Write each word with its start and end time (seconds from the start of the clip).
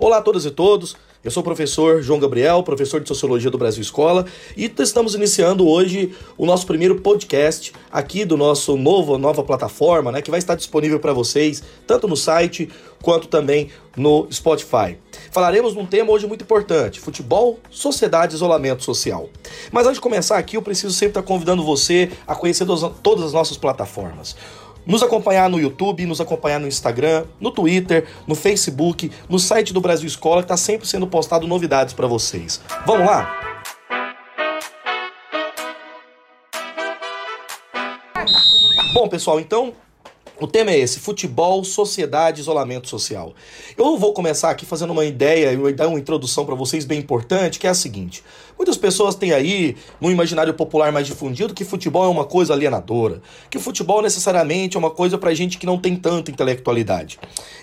Olá 0.00 0.18
a 0.18 0.22
todas 0.22 0.44
e 0.44 0.50
todos. 0.52 0.94
Eu 1.24 1.30
sou 1.32 1.40
o 1.40 1.44
professor 1.44 2.00
João 2.00 2.20
Gabriel, 2.20 2.62
professor 2.62 3.00
de 3.00 3.08
Sociologia 3.08 3.50
do 3.50 3.58
Brasil 3.58 3.82
Escola, 3.82 4.26
e 4.56 4.72
estamos 4.78 5.16
iniciando 5.16 5.66
hoje 5.66 6.14
o 6.36 6.46
nosso 6.46 6.64
primeiro 6.64 7.00
podcast 7.00 7.72
aqui 7.90 8.24
do 8.24 8.36
nosso 8.36 8.76
novo 8.76 9.18
nova 9.18 9.42
plataforma, 9.42 10.12
né, 10.12 10.22
que 10.22 10.30
vai 10.30 10.38
estar 10.38 10.54
disponível 10.54 11.00
para 11.00 11.12
vocês 11.12 11.64
tanto 11.84 12.06
no 12.06 12.16
site 12.16 12.70
quanto 13.02 13.26
também 13.26 13.70
no 13.96 14.28
Spotify. 14.30 14.96
Falaremos 15.32 15.72
de 15.72 15.80
um 15.80 15.86
tema 15.86 16.12
hoje 16.12 16.28
muito 16.28 16.44
importante: 16.44 17.00
futebol, 17.00 17.58
sociedade, 17.68 18.36
isolamento 18.36 18.84
social. 18.84 19.28
Mas 19.72 19.84
antes 19.84 19.96
de 19.96 20.00
começar 20.00 20.38
aqui, 20.38 20.56
eu 20.56 20.62
preciso 20.62 20.94
sempre 20.94 21.18
estar 21.18 21.22
convidando 21.22 21.64
você 21.64 22.08
a 22.24 22.36
conhecer 22.36 22.66
todas 23.02 23.24
as 23.24 23.32
nossas 23.32 23.56
plataformas 23.56 24.36
nos 24.88 25.02
acompanhar 25.02 25.50
no 25.50 25.60
YouTube, 25.60 26.06
nos 26.06 26.18
acompanhar 26.18 26.58
no 26.58 26.66
Instagram, 26.66 27.26
no 27.38 27.50
Twitter, 27.50 28.08
no 28.26 28.34
Facebook, 28.34 29.12
no 29.28 29.38
site 29.38 29.74
do 29.74 29.82
Brasil 29.82 30.06
Escola, 30.06 30.40
que 30.40 30.46
está 30.46 30.56
sempre 30.56 30.88
sendo 30.88 31.06
postado 31.06 31.46
novidades 31.46 31.92
para 31.92 32.06
vocês. 32.06 32.58
Vamos 32.86 33.06
lá? 33.06 33.38
Bom, 38.94 39.06
pessoal, 39.08 39.38
então 39.38 39.74
o 40.40 40.46
tema 40.46 40.70
é 40.70 40.78
esse: 40.78 41.00
futebol, 41.00 41.64
sociedade, 41.64 42.40
isolamento 42.40 42.88
social. 42.88 43.34
Eu 43.76 43.96
vou 43.96 44.12
começar 44.12 44.50
aqui 44.50 44.64
fazendo 44.64 44.90
uma 44.92 45.04
ideia 45.04 45.52
e 45.52 45.72
dar 45.72 45.88
uma 45.88 45.98
introdução 45.98 46.46
para 46.46 46.54
vocês 46.54 46.84
bem 46.84 46.98
importante, 46.98 47.58
que 47.58 47.66
é 47.66 47.70
a 47.70 47.74
seguinte: 47.74 48.22
muitas 48.56 48.76
pessoas 48.76 49.14
têm 49.14 49.32
aí 49.32 49.76
no 50.00 50.10
imaginário 50.10 50.54
popular 50.54 50.92
mais 50.92 51.06
difundido 51.06 51.54
que 51.54 51.64
futebol 51.64 52.04
é 52.04 52.08
uma 52.08 52.24
coisa 52.24 52.52
alienadora, 52.52 53.20
que 53.50 53.58
futebol 53.58 54.00
necessariamente 54.00 54.76
é 54.76 54.78
uma 54.78 54.90
coisa 54.90 55.18
para 55.18 55.34
gente 55.34 55.58
que 55.58 55.66
não 55.66 55.78
tem 55.78 55.96
tanta 55.96 56.30
intelectualidade. 56.30 57.18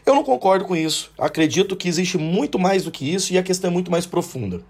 Eu 0.05 0.13
não 0.13 0.23
concordo 0.23 0.65
com 0.65 0.75
isso. 0.75 1.11
Acredito 1.17 1.75
que 1.75 1.87
existe 1.87 2.17
muito 2.17 2.59
mais 2.59 2.83
do 2.83 2.91
que 2.91 3.11
isso 3.11 3.33
e 3.33 3.37
a 3.37 3.43
questão 3.43 3.69
é 3.69 3.73
muito 3.73 3.89
mais 3.89 4.05
profunda. 4.05 4.61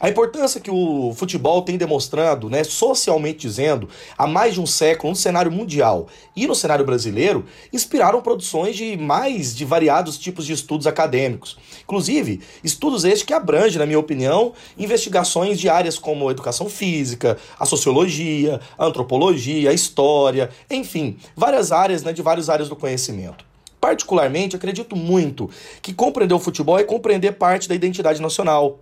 A 0.00 0.08
importância 0.08 0.60
que 0.60 0.70
o 0.70 1.12
futebol 1.14 1.62
tem 1.62 1.76
demonstrado, 1.76 2.48
né, 2.48 2.64
socialmente 2.64 3.38
dizendo, 3.38 3.88
há 4.16 4.26
mais 4.26 4.54
de 4.54 4.60
um 4.60 4.66
século 4.66 5.10
no 5.10 5.16
cenário 5.16 5.52
mundial 5.52 6.08
e 6.34 6.46
no 6.46 6.54
cenário 6.54 6.84
brasileiro 6.84 7.44
inspiraram 7.72 8.20
produções 8.20 8.76
de 8.76 8.96
mais 8.96 9.54
de 9.54 9.64
variados 9.64 10.18
tipos 10.18 10.46
de 10.46 10.52
estudos 10.52 10.86
acadêmicos. 10.86 11.58
Inclusive, 11.82 12.40
estudos 12.62 13.04
estes 13.04 13.22
que 13.22 13.32
abrangem, 13.32 13.78
na 13.78 13.86
minha 13.86 13.98
opinião, 13.98 14.52
investigações 14.78 15.58
de 15.58 15.68
áreas 15.68 15.98
como 15.98 16.28
a 16.28 16.32
educação 16.32 16.68
física, 16.68 17.36
a 17.58 17.64
sociologia, 17.64 18.60
a 18.78 18.86
antropologia, 18.86 19.70
a 19.70 19.74
história, 19.74 20.50
enfim, 20.70 21.16
várias 21.36 21.72
áreas, 21.72 22.02
né, 22.02 22.12
de 22.12 22.22
várias 22.22 22.48
áreas 22.48 22.68
do 22.68 22.76
conhecimento. 22.76 23.44
Particularmente, 23.80 24.56
acredito 24.56 24.94
muito 24.94 25.48
que 25.80 25.94
compreender 25.94 26.34
o 26.34 26.38
futebol 26.38 26.78
é 26.78 26.84
compreender 26.84 27.32
parte 27.32 27.66
da 27.66 27.74
identidade 27.74 28.20
nacional, 28.20 28.80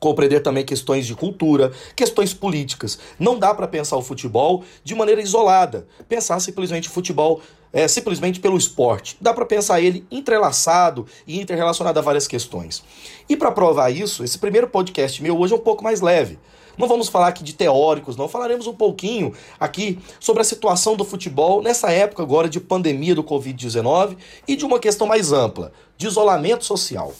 compreender 0.00 0.40
também 0.40 0.64
questões 0.64 1.06
de 1.06 1.14
cultura, 1.14 1.72
questões 1.94 2.34
políticas. 2.34 2.98
Não 3.18 3.38
dá 3.38 3.54
para 3.54 3.68
pensar 3.68 3.96
o 3.96 4.02
futebol 4.02 4.64
de 4.82 4.94
maneira 4.94 5.22
isolada, 5.22 5.86
pensar 6.08 6.40
simplesmente 6.40 6.88
o 6.88 6.90
futebol 6.92 7.40
é, 7.74 7.88
simplesmente 7.88 8.38
pelo 8.38 8.56
esporte. 8.56 9.16
Dá 9.20 9.34
para 9.34 9.44
pensar 9.44 9.80
ele 9.80 10.06
entrelaçado 10.10 11.06
e 11.26 11.40
interrelacionado 11.40 11.98
a 11.98 12.02
várias 12.02 12.28
questões. 12.28 12.84
E 13.28 13.36
para 13.36 13.50
provar 13.50 13.90
isso, 13.90 14.22
esse 14.22 14.38
primeiro 14.38 14.68
podcast 14.68 15.20
meu 15.20 15.36
hoje 15.36 15.52
é 15.52 15.56
um 15.56 15.60
pouco 15.60 15.82
mais 15.82 16.00
leve. 16.00 16.38
Não 16.78 16.88
vamos 16.88 17.08
falar 17.08 17.28
aqui 17.28 17.42
de 17.42 17.52
teóricos, 17.52 18.16
não. 18.16 18.28
Falaremos 18.28 18.66
um 18.66 18.74
pouquinho 18.74 19.32
aqui 19.58 19.98
sobre 20.18 20.42
a 20.42 20.44
situação 20.44 20.96
do 20.96 21.04
futebol 21.04 21.62
nessa 21.62 21.90
época 21.90 22.22
agora 22.22 22.48
de 22.48 22.60
pandemia 22.60 23.14
do 23.14 23.22
Covid-19 23.22 24.16
e 24.46 24.56
de 24.56 24.64
uma 24.64 24.78
questão 24.78 25.06
mais 25.06 25.32
ampla, 25.32 25.72
de 25.96 26.06
isolamento 26.06 26.64
social. 26.64 27.12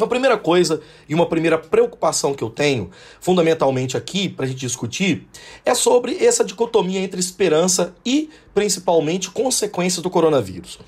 Uma 0.00 0.08
primeira 0.08 0.38
coisa 0.38 0.80
e 1.06 1.14
uma 1.14 1.26
primeira 1.26 1.58
preocupação 1.58 2.32
que 2.32 2.42
eu 2.42 2.48
tenho, 2.48 2.90
fundamentalmente 3.20 3.98
aqui 3.98 4.30
para 4.30 4.46
a 4.46 4.48
gente 4.48 4.60
discutir, 4.60 5.28
é 5.62 5.74
sobre 5.74 6.24
essa 6.24 6.42
dicotomia 6.42 7.00
entre 7.00 7.20
esperança 7.20 7.94
e, 8.02 8.30
principalmente, 8.54 9.30
consequências 9.30 10.02
do 10.02 10.08
coronavírus. 10.08 10.78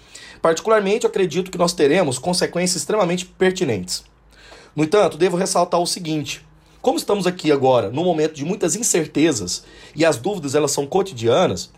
Particularmente, 0.41 1.07
acredito 1.07 1.51
que 1.51 1.59
nós 1.59 1.75
teremos 1.75 2.19
consequências 2.19 2.81
extremamente 2.81 3.27
pertinentes. 3.27 4.03
No 4.75 4.83
entanto, 4.83 5.19
devo 5.19 5.37
ressaltar 5.37 5.79
o 5.79 5.87
seguinte: 5.87 6.43
como 6.81 6.97
estamos 6.97 7.27
aqui 7.27 7.53
agora, 7.53 7.91
num 7.91 8.05
momento 8.05 8.33
de 8.33 8.47
muitas 8.47 8.77
incertezas 8.77 9.63
e 9.95 10.07
as 10.07 10.17
dúvidas 10.17 10.55
elas 10.55 10.73
são 10.73 10.87
cotidianas, 10.87 11.71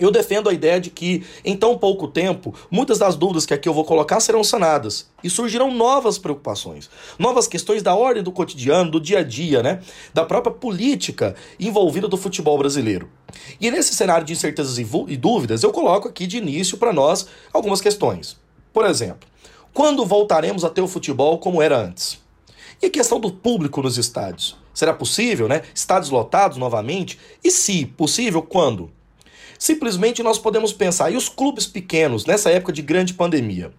eu 0.00 0.10
defendo 0.10 0.48
a 0.48 0.52
ideia 0.52 0.80
de 0.80 0.90
que, 0.90 1.24
em 1.44 1.56
tão 1.56 1.76
pouco 1.76 2.08
tempo, 2.08 2.54
muitas 2.70 2.98
das 2.98 3.14
dúvidas 3.14 3.44
que 3.44 3.52
aqui 3.52 3.68
eu 3.68 3.74
vou 3.74 3.84
colocar 3.84 4.18
serão 4.18 4.42
sanadas 4.42 5.08
e 5.22 5.28
surgirão 5.28 5.72
novas 5.72 6.18
preocupações, 6.18 6.88
novas 7.18 7.46
questões 7.46 7.82
da 7.82 7.94
ordem 7.94 8.22
do 8.22 8.32
cotidiano, 8.32 8.90
do 8.90 8.98
dia 8.98 9.18
a 9.18 9.22
dia, 9.22 9.62
né? 9.62 9.80
Da 10.14 10.24
própria 10.24 10.52
política 10.52 11.36
envolvida 11.58 12.08
do 12.08 12.16
futebol 12.16 12.56
brasileiro. 12.56 13.10
E 13.60 13.70
nesse 13.70 13.94
cenário 13.94 14.26
de 14.26 14.32
incertezas 14.32 14.78
e 14.78 15.16
dúvidas, 15.16 15.62
eu 15.62 15.70
coloco 15.70 16.08
aqui 16.08 16.26
de 16.26 16.38
início 16.38 16.78
para 16.78 16.92
nós 16.92 17.26
algumas 17.52 17.80
questões. 17.80 18.38
Por 18.72 18.86
exemplo, 18.86 19.28
quando 19.74 20.06
voltaremos 20.06 20.64
a 20.64 20.70
ter 20.70 20.80
o 20.80 20.88
futebol 20.88 21.38
como 21.38 21.60
era 21.60 21.76
antes? 21.76 22.18
E 22.82 22.86
a 22.86 22.90
questão 22.90 23.20
do 23.20 23.30
público 23.30 23.82
nos 23.82 23.98
estádios? 23.98 24.56
Será 24.72 24.94
possível, 24.94 25.46
né? 25.46 25.60
Estádios 25.74 26.10
lotados 26.10 26.56
novamente? 26.56 27.18
E 27.44 27.50
se 27.50 27.84
possível, 27.84 28.40
quando? 28.40 28.90
Simplesmente 29.60 30.22
nós 30.22 30.38
podemos 30.38 30.72
pensar, 30.72 31.10
e 31.10 31.18
os 31.18 31.28
clubes 31.28 31.66
pequenos 31.66 32.24
nessa 32.24 32.48
época 32.48 32.72
de 32.72 32.80
grande 32.80 33.12
pandemia? 33.12 33.70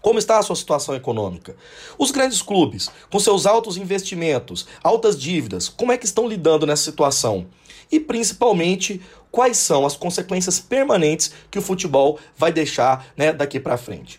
Como 0.00 0.18
está 0.18 0.38
a 0.38 0.42
sua 0.42 0.56
situação 0.56 0.94
econômica? 0.94 1.54
Os 1.98 2.10
grandes 2.10 2.40
clubes, 2.40 2.90
com 3.10 3.20
seus 3.20 3.44
altos 3.44 3.76
investimentos, 3.76 4.66
altas 4.82 5.20
dívidas, 5.20 5.68
como 5.68 5.92
é 5.92 5.98
que 5.98 6.06
estão 6.06 6.26
lidando 6.26 6.64
nessa 6.64 6.84
situação? 6.84 7.46
E 7.92 8.00
principalmente, 8.00 9.02
quais 9.30 9.58
são 9.58 9.84
as 9.84 9.94
consequências 9.94 10.58
permanentes 10.58 11.34
que 11.50 11.58
o 11.58 11.62
futebol 11.62 12.18
vai 12.34 12.50
deixar 12.50 13.04
né, 13.14 13.30
daqui 13.30 13.60
para 13.60 13.76
frente? 13.76 14.18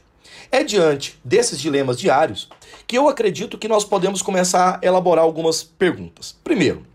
É 0.51 0.63
diante 0.63 1.19
desses 1.25 1.59
dilemas 1.59 1.97
diários 1.97 2.47
que 2.85 2.95
eu 2.95 3.09
acredito 3.09 3.57
que 3.57 3.67
nós 3.67 3.83
podemos 3.83 4.21
começar 4.21 4.79
a 4.79 4.85
elaborar 4.85 5.25
algumas 5.25 5.63
perguntas. 5.63 6.37
Primeiro, 6.43 6.85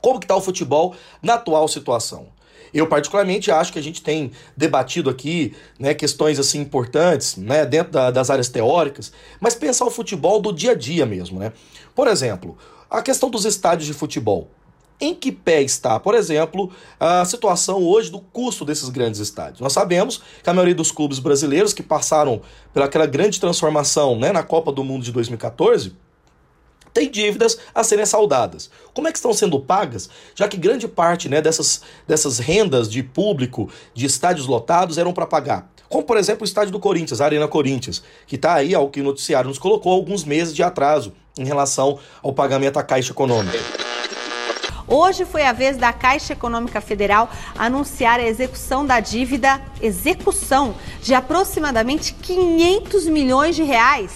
como 0.00 0.20
está 0.20 0.36
o 0.36 0.40
futebol 0.40 0.94
na 1.20 1.34
atual 1.34 1.66
situação? 1.66 2.28
Eu 2.74 2.88
particularmente 2.88 3.52
acho 3.52 3.72
que 3.72 3.78
a 3.78 3.82
gente 3.82 4.02
tem 4.02 4.32
debatido 4.56 5.08
aqui 5.08 5.54
né, 5.78 5.94
questões 5.94 6.40
assim 6.40 6.60
importantes 6.60 7.36
né, 7.36 7.64
dentro 7.64 7.92
da, 7.92 8.10
das 8.10 8.30
áreas 8.30 8.48
teóricas, 8.48 9.12
mas 9.40 9.54
pensar 9.54 9.84
o 9.84 9.90
futebol 9.90 10.40
do 10.42 10.52
dia 10.52 10.72
a 10.72 10.74
dia 10.74 11.06
mesmo. 11.06 11.38
Né? 11.38 11.52
Por 11.94 12.08
exemplo, 12.08 12.58
a 12.90 13.00
questão 13.00 13.30
dos 13.30 13.44
estádios 13.44 13.86
de 13.86 13.94
futebol. 13.94 14.50
Em 15.00 15.14
que 15.14 15.32
pé 15.32 15.60
está, 15.60 15.98
por 15.98 16.14
exemplo, 16.14 16.70
a 16.98 17.24
situação 17.24 17.82
hoje 17.82 18.10
do 18.10 18.20
custo 18.20 18.64
desses 18.64 18.88
grandes 18.88 19.20
estádios? 19.20 19.60
Nós 19.60 19.72
sabemos 19.72 20.22
que 20.42 20.48
a 20.48 20.52
maioria 20.52 20.74
dos 20.74 20.92
clubes 20.92 21.18
brasileiros 21.18 21.72
que 21.72 21.82
passaram 21.82 22.40
pelaquela 22.72 23.04
grande 23.04 23.40
transformação 23.40 24.18
né, 24.18 24.32
na 24.32 24.42
Copa 24.42 24.70
do 24.72 24.84
Mundo 24.84 25.04
de 25.04 25.10
2014 25.12 26.03
tem 26.94 27.10
dívidas 27.10 27.58
a 27.74 27.82
serem 27.82 28.06
saldadas. 28.06 28.70
Como 28.94 29.08
é 29.08 29.12
que 29.12 29.18
estão 29.18 29.32
sendo 29.34 29.58
pagas? 29.58 30.08
Já 30.34 30.46
que 30.46 30.56
grande 30.56 30.86
parte 30.86 31.28
né, 31.28 31.42
dessas, 31.42 31.82
dessas 32.06 32.38
rendas 32.38 32.88
de 32.88 33.02
público, 33.02 33.68
de 33.92 34.06
estádios 34.06 34.46
lotados, 34.46 34.96
eram 34.96 35.12
para 35.12 35.26
pagar. 35.26 35.68
Como, 35.88 36.04
por 36.04 36.16
exemplo, 36.16 36.42
o 36.42 36.44
estádio 36.44 36.70
do 36.70 36.78
Corinthians, 36.78 37.20
a 37.20 37.24
Arena 37.24 37.48
Corinthians, 37.48 38.02
que 38.26 38.36
está 38.36 38.54
aí, 38.54 38.74
ao 38.74 38.88
que 38.88 39.00
o 39.00 39.04
noticiário 39.04 39.48
nos 39.48 39.58
colocou, 39.58 39.92
alguns 39.92 40.24
meses 40.24 40.54
de 40.54 40.62
atraso 40.62 41.12
em 41.36 41.44
relação 41.44 41.98
ao 42.22 42.32
pagamento 42.32 42.78
à 42.78 42.82
Caixa 42.82 43.12
Econômica. 43.12 43.58
Hoje 44.86 45.24
foi 45.24 45.42
a 45.44 45.52
vez 45.52 45.76
da 45.76 45.92
Caixa 45.92 46.34
Econômica 46.34 46.80
Federal 46.80 47.30
anunciar 47.58 48.20
a 48.20 48.24
execução 48.26 48.84
da 48.84 49.00
dívida, 49.00 49.60
execução 49.80 50.74
de 51.02 51.14
aproximadamente 51.14 52.14
500 52.14 53.06
milhões 53.06 53.56
de 53.56 53.62
reais 53.62 54.12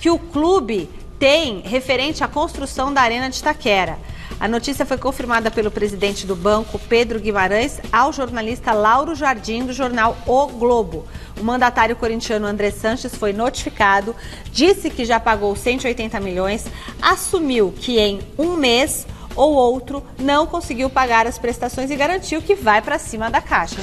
que 0.00 0.10
o 0.10 0.18
clube 0.18 0.88
tem 1.22 1.60
referente 1.60 2.24
à 2.24 2.26
construção 2.26 2.92
da 2.92 3.00
Arena 3.00 3.30
de 3.30 3.38
Itaquera. 3.38 3.96
A 4.40 4.48
notícia 4.48 4.84
foi 4.84 4.98
confirmada 4.98 5.52
pelo 5.52 5.70
presidente 5.70 6.26
do 6.26 6.34
banco, 6.34 6.80
Pedro 6.88 7.20
Guimarães, 7.20 7.78
ao 7.92 8.12
jornalista 8.12 8.72
Lauro 8.72 9.14
Jardim, 9.14 9.64
do 9.64 9.72
jornal 9.72 10.18
O 10.26 10.48
Globo. 10.48 11.06
O 11.40 11.44
mandatário 11.44 11.94
corintiano 11.94 12.44
André 12.44 12.72
Sanches 12.72 13.14
foi 13.14 13.32
notificado, 13.32 14.16
disse 14.50 14.90
que 14.90 15.04
já 15.04 15.20
pagou 15.20 15.54
180 15.54 16.18
milhões, 16.18 16.66
assumiu 17.00 17.70
que 17.70 18.00
em 18.00 18.18
um 18.36 18.56
mês 18.56 19.06
ou 19.36 19.54
outro 19.54 20.04
não 20.18 20.44
conseguiu 20.44 20.90
pagar 20.90 21.24
as 21.24 21.38
prestações 21.38 21.88
e 21.92 21.94
garantiu 21.94 22.42
que 22.42 22.56
vai 22.56 22.82
para 22.82 22.98
cima 22.98 23.30
da 23.30 23.40
caixa. 23.40 23.76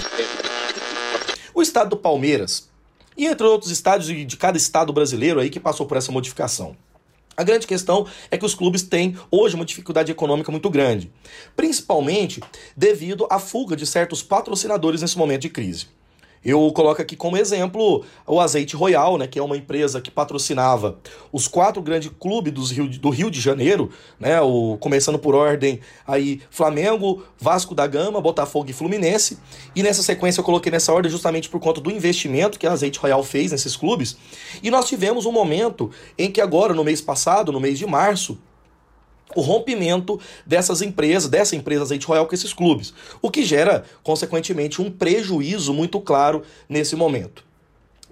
O 1.56 1.62
estado 1.62 1.92
do 1.92 1.98
Palmeiras, 1.98 2.68
e 3.16 3.28
entre 3.28 3.48
outros 3.48 3.72
estádios 3.72 4.28
de 4.28 4.36
cada 4.36 4.58
estado 4.58 4.92
brasileiro 4.92 5.40
aí 5.40 5.50
que 5.50 5.58
passou 5.58 5.86
por 5.86 5.96
essa 5.96 6.12
modificação. 6.12 6.76
A 7.40 7.44
grande 7.44 7.66
questão 7.66 8.06
é 8.30 8.38
que 8.38 8.46
os 8.46 8.54
clubes 8.54 8.84
têm 8.84 9.16
hoje 9.32 9.56
uma 9.56 9.64
dificuldade 9.64 10.12
econômica 10.12 10.52
muito 10.52 10.70
grande, 10.70 11.10
principalmente 11.56 12.42
devido 12.76 13.26
à 13.30 13.40
fuga 13.40 13.78
de 13.78 13.88
certos 13.88 14.22
patrocinadores 14.22 15.02
nesse 15.02 15.18
momento 15.18 15.44
de 15.44 15.50
crise. 15.50 15.88
Eu 16.44 16.72
coloco 16.72 17.02
aqui 17.02 17.16
como 17.18 17.36
exemplo 17.36 18.04
o 18.26 18.40
Azeite 18.40 18.76
Royal, 18.76 19.18
né, 19.18 19.28
que 19.28 19.38
é 19.38 19.44
uma 19.44 19.58
empresa 19.58 20.00
que 20.00 20.10
patrocinava 20.10 20.98
os 21.34 21.48
quatro 21.48 21.82
grandes 21.82 22.10
clubes 22.18 22.54
do 22.54 22.64
Rio, 22.64 22.88
do 22.88 23.10
Rio 23.10 23.30
de 23.30 23.42
Janeiro, 23.42 23.90
né, 24.18 24.40
o, 24.40 24.78
começando 24.80 25.20
por 25.20 25.36
ordem 25.36 25.82
aí 26.08 26.42
Flamengo, 26.50 27.24
Vasco 27.38 27.76
da 27.76 27.86
Gama, 27.86 28.22
Botafogo 28.22 28.70
e 28.70 28.74
Fluminense. 28.74 29.38
E 29.76 29.84
nessa 29.84 30.02
sequência 30.02 30.40
eu 30.40 30.46
coloquei 30.46 30.72
nessa 30.72 30.94
ordem 30.94 31.12
justamente 31.12 31.50
por 31.50 31.60
conta 31.60 31.82
do 31.82 31.92
investimento 31.92 32.58
que 32.58 32.66
a 32.66 32.72
Azeite 32.72 33.00
Royal 33.00 33.24
fez 33.24 33.52
nesses 33.52 33.76
clubes. 33.76 34.18
E 34.64 34.72
nós 34.72 34.88
tivemos 34.88 35.26
um 35.26 35.32
momento 35.32 35.92
em 36.18 36.32
que 36.32 36.40
agora, 36.40 36.74
no 36.74 36.84
mês 36.84 37.02
passado, 37.02 37.52
no 37.52 37.60
mês 37.60 37.78
de 37.78 37.86
março, 37.86 38.38
o 39.36 39.42
rompimento 39.42 40.20
dessas 40.46 40.82
empresas, 40.82 41.30
dessa 41.30 41.56
empresa 41.56 41.84
Azeite 41.84 42.08
Royal 42.08 42.26
com 42.26 42.36
esses 42.36 42.54
clubes, 42.54 42.94
o 43.22 43.30
que 43.30 43.44
gera, 43.44 43.84
consequentemente, 44.04 44.82
um 44.82 44.90
prejuízo 44.90 45.74
muito 45.74 46.00
claro 46.00 46.44
nesse 46.68 46.96
momento. 46.96 47.44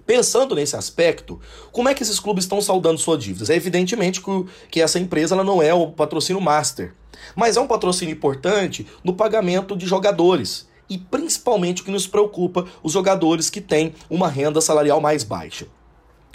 Pensando 0.06 0.54
nesse 0.54 0.74
aspecto, 0.74 1.38
como 1.70 1.88
é 1.88 1.94
que 1.94 2.02
esses 2.02 2.18
clubes 2.18 2.44
estão 2.44 2.62
saldando 2.62 2.98
suas 2.98 3.22
dívidas? 3.22 3.50
É 3.50 3.56
evidentemente 3.56 4.22
que, 4.22 4.46
que 4.70 4.80
essa 4.80 4.98
empresa 4.98 5.34
ela 5.34 5.44
não 5.44 5.62
é 5.62 5.74
o 5.74 5.88
patrocínio 5.88 6.40
master, 6.40 6.94
mas 7.36 7.56
é 7.56 7.60
um 7.60 7.66
patrocínio 7.66 8.14
importante 8.14 8.86
no 9.04 9.12
pagamento 9.12 9.76
de 9.76 9.86
jogadores. 9.86 10.66
E 10.88 10.96
principalmente 10.96 11.82
o 11.82 11.84
que 11.84 11.90
nos 11.90 12.06
preocupa, 12.06 12.64
os 12.82 12.92
jogadores 12.92 13.50
que 13.50 13.60
têm 13.60 13.92
uma 14.08 14.28
renda 14.28 14.62
salarial 14.62 14.98
mais 14.98 15.22
baixa. 15.22 15.66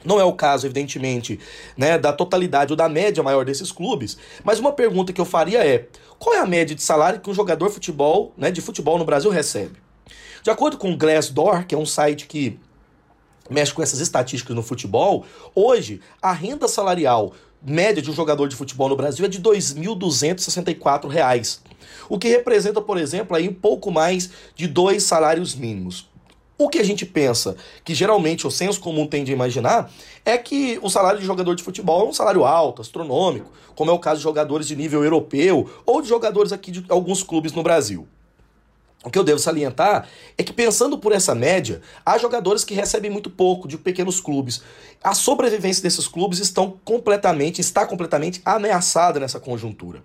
Não 0.04 0.20
é 0.20 0.24
o 0.24 0.34
caso, 0.34 0.68
evidentemente, 0.68 1.40
né, 1.78 1.98
da 1.98 2.12
totalidade 2.12 2.74
ou 2.74 2.78
da 2.78 2.90
média 2.90 3.24
maior 3.24 3.46
desses 3.46 3.72
clubes, 3.72 4.18
mas 4.44 4.60
uma 4.60 4.72
pergunta 4.72 5.14
que 5.14 5.22
eu 5.22 5.26
faria 5.26 5.66
é: 5.66 5.88
qual 6.20 6.36
é 6.36 6.40
a 6.40 6.46
média 6.46 6.76
de 6.76 6.82
salário 6.82 7.20
que 7.20 7.30
um 7.30 7.34
jogador 7.34 7.68
de 7.68 7.74
futebol, 7.74 8.34
né, 8.38 8.52
de 8.52 8.62
futebol 8.62 8.98
no 8.98 9.06
Brasil 9.06 9.32
recebe? 9.32 9.82
De 10.44 10.50
acordo 10.50 10.78
com 10.78 10.92
o 10.92 10.98
Glassdoor, 10.98 11.66
que 11.66 11.74
é 11.74 11.78
um 11.78 11.86
site 11.86 12.28
que 12.28 12.60
mexe 13.50 13.74
com 13.74 13.82
essas 13.82 14.00
estatísticas 14.00 14.56
no 14.56 14.64
futebol, 14.64 15.26
hoje 15.56 16.02
a 16.22 16.34
renda 16.34 16.68
salarial 16.68 17.34
média 17.66 18.02
de 18.02 18.12
um 18.12 18.14
jogador 18.14 18.48
de 18.48 18.56
futebol 18.56 18.90
no 18.90 18.96
Brasil 18.96 19.26
é 19.26 19.30
de 19.30 19.38
R$ 19.38 19.44
2.264, 19.44 21.60
o 22.10 22.20
que 22.20 22.28
representa, 22.28 22.82
por 22.82 22.98
exemplo, 22.98 23.38
aí 23.38 23.48
um 23.48 23.54
pouco 23.54 23.90
mais 23.90 24.30
de 24.56 24.68
dois 24.68 25.04
salários 25.04 25.56
mínimos. 25.56 26.12
O 26.58 26.70
que 26.70 26.78
a 26.78 26.84
gente 26.84 27.06
pensa, 27.06 27.56
que 27.84 27.96
geralmente 27.96 28.46
o 28.46 28.52
senso 28.52 28.80
comum 28.80 29.08
tende 29.08 29.32
a 29.32 29.36
imaginar, 29.36 29.92
é 30.24 30.38
que 30.38 30.80
o 30.84 30.90
salário 30.90 31.20
de 31.20 31.26
jogador 31.26 31.56
de 31.56 31.64
futebol 31.64 32.06
é 32.06 32.10
um 32.10 32.14
salário 32.14 32.46
alto, 32.46 32.82
astronômico, 32.82 33.52
como 33.76 33.90
é 33.90 33.94
o 33.94 34.00
caso 34.00 34.18
de 34.18 34.24
jogadores 34.24 34.68
de 34.68 34.76
nível 34.76 35.04
europeu 35.04 35.70
ou 35.86 36.02
de 36.02 36.08
jogadores 36.08 36.52
aqui 36.52 36.70
de 36.70 36.86
alguns 36.90 37.24
clubes 37.24 37.54
no 37.54 37.64
Brasil. 37.64 38.08
O 39.04 39.10
que 39.10 39.20
eu 39.20 39.24
devo 39.24 39.40
salientar 39.40 40.08
é 40.38 40.44
que, 40.44 40.54
pensando 40.54 40.98
por 40.98 41.12
essa 41.12 41.36
média, 41.36 41.82
há 42.06 42.18
jogadores 42.18 42.64
que 42.64 42.74
recebem 42.74 43.12
muito 43.12 43.30
pouco 43.30 43.68
de 43.68 43.78
pequenos 43.78 44.22
clubes. 44.22 44.62
A 45.04 45.14
sobrevivência 45.14 45.84
desses 45.84 46.08
clubes 46.08 46.40
estão 46.40 46.80
completamente, 46.86 47.60
está 47.60 47.86
completamente 47.86 48.42
ameaçada 48.46 49.20
nessa 49.20 49.42
conjuntura. 49.42 50.02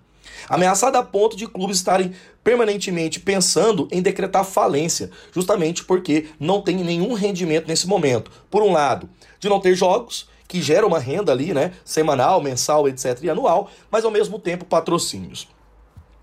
Ameaçada 0.48 0.98
a 0.98 1.02
ponto 1.02 1.36
de 1.36 1.46
clubes 1.46 1.78
estarem 1.78 2.12
permanentemente 2.44 3.20
pensando 3.20 3.88
em 3.90 4.02
decretar 4.02 4.44
falência, 4.44 5.10
justamente 5.32 5.84
porque 5.84 6.26
não 6.38 6.60
tem 6.60 6.76
nenhum 6.76 7.14
rendimento 7.14 7.68
nesse 7.68 7.86
momento. 7.86 8.30
Por 8.50 8.62
um 8.62 8.72
lado, 8.72 9.08
de 9.38 9.48
não 9.48 9.60
ter 9.60 9.74
jogos, 9.74 10.28
que 10.46 10.62
gera 10.62 10.86
uma 10.86 10.98
renda 10.98 11.30
ali, 11.30 11.52
né, 11.52 11.72
semanal, 11.84 12.40
mensal, 12.42 12.88
etc, 12.88 13.18
e 13.22 13.30
anual, 13.30 13.70
mas 13.90 14.04
ao 14.04 14.10
mesmo 14.10 14.38
tempo 14.38 14.64
patrocínios. 14.64 15.46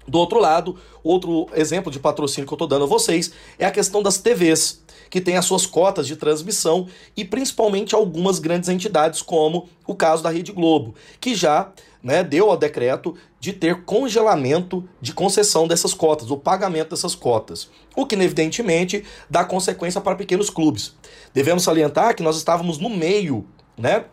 Do 0.08 0.20
outro 0.20 0.40
lado, 0.40 0.78
outro 1.04 1.48
exemplo 1.54 1.92
de 1.92 2.00
patrocínio 2.00 2.48
que 2.48 2.54
eu 2.54 2.56
estou 2.56 2.68
dando 2.68 2.84
a 2.84 2.88
vocês 2.88 3.32
é 3.58 3.66
a 3.66 3.72
questão 3.72 4.04
das 4.04 4.18
TVs, 4.18 4.84
que 5.10 5.20
tem 5.20 5.38
as 5.38 5.46
suas 5.46 5.66
cotas 5.66 6.06
de 6.08 6.16
transmissão 6.16 6.88
e 7.16 7.26
principalmente 7.26 7.96
algumas 7.96 8.40
grandes 8.40 8.70
entidades, 8.70 9.22
como 9.22 9.68
o 9.86 9.96
caso 9.96 10.22
da 10.22 10.30
Rede 10.30 10.52
Globo, 10.52 10.96
que 11.20 11.34
já 11.34 11.72
né, 12.04 12.24
deu 12.24 12.52
ao 12.52 12.58
decreto 12.58 13.16
de 13.40 13.52
ter 13.52 13.84
congelamento 13.84 14.88
de 15.02 15.12
concessão 15.12 15.68
dessas 15.68 15.94
cotas, 15.94 16.30
o 16.30 16.38
pagamento 16.38 16.92
dessas 16.92 17.16
cotas, 17.16 17.70
o 17.96 18.06
que 18.06 18.16
evidentemente 18.16 19.04
dá 19.28 19.44
consequência 19.44 20.00
para 20.00 20.16
pequenos 20.16 20.52
clubes. 20.52 20.96
Devemos 21.34 21.64
salientar 21.64 22.16
que 22.16 22.22
nós 22.22 22.38
estávamos 22.38 22.78
no 22.78 22.90
meio, 22.90 23.46
né, 23.76 24.06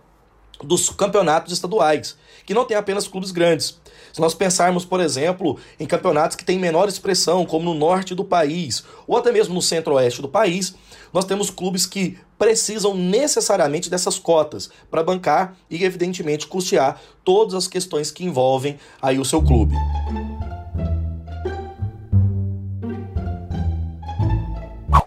dos 0.63 0.91
campeonatos 0.91 1.53
estaduais, 1.53 2.17
que 2.45 2.55
não 2.55 2.65
tem 2.65 2.77
apenas 2.77 3.07
clubes 3.07 3.31
grandes. 3.31 3.81
Se 4.13 4.21
nós 4.21 4.35
pensarmos, 4.35 4.85
por 4.85 5.01
exemplo, 5.01 5.59
em 5.81 5.87
campeonatos 5.87 6.37
que 6.37 6.45
têm 6.45 6.59
menor 6.59 6.89
expressão, 6.89 7.47
como 7.47 7.65
no 7.65 7.75
norte 7.75 8.15
do 8.15 8.25
país, 8.25 8.85
ou 9.07 9.17
até 9.17 9.33
mesmo 9.33 9.55
no 9.55 9.63
centro-oeste 9.63 10.21
do 10.21 10.29
país, 10.29 10.75
nós 11.13 11.25
temos 11.25 11.51
clubes 11.51 11.87
que 11.87 12.19
precisam 12.39 12.95
necessariamente 12.95 13.89
dessas 13.89 14.19
cotas 14.19 14.69
para 14.91 15.03
bancar 15.03 15.57
e, 15.71 15.85
evidentemente, 15.85 16.47
custear 16.47 17.01
todas 17.25 17.55
as 17.55 17.69
questões 17.69 18.11
que 18.11 18.25
envolvem 18.25 18.79
aí 19.01 19.19
o 19.19 19.25
seu 19.25 19.43
clube. 19.43 19.75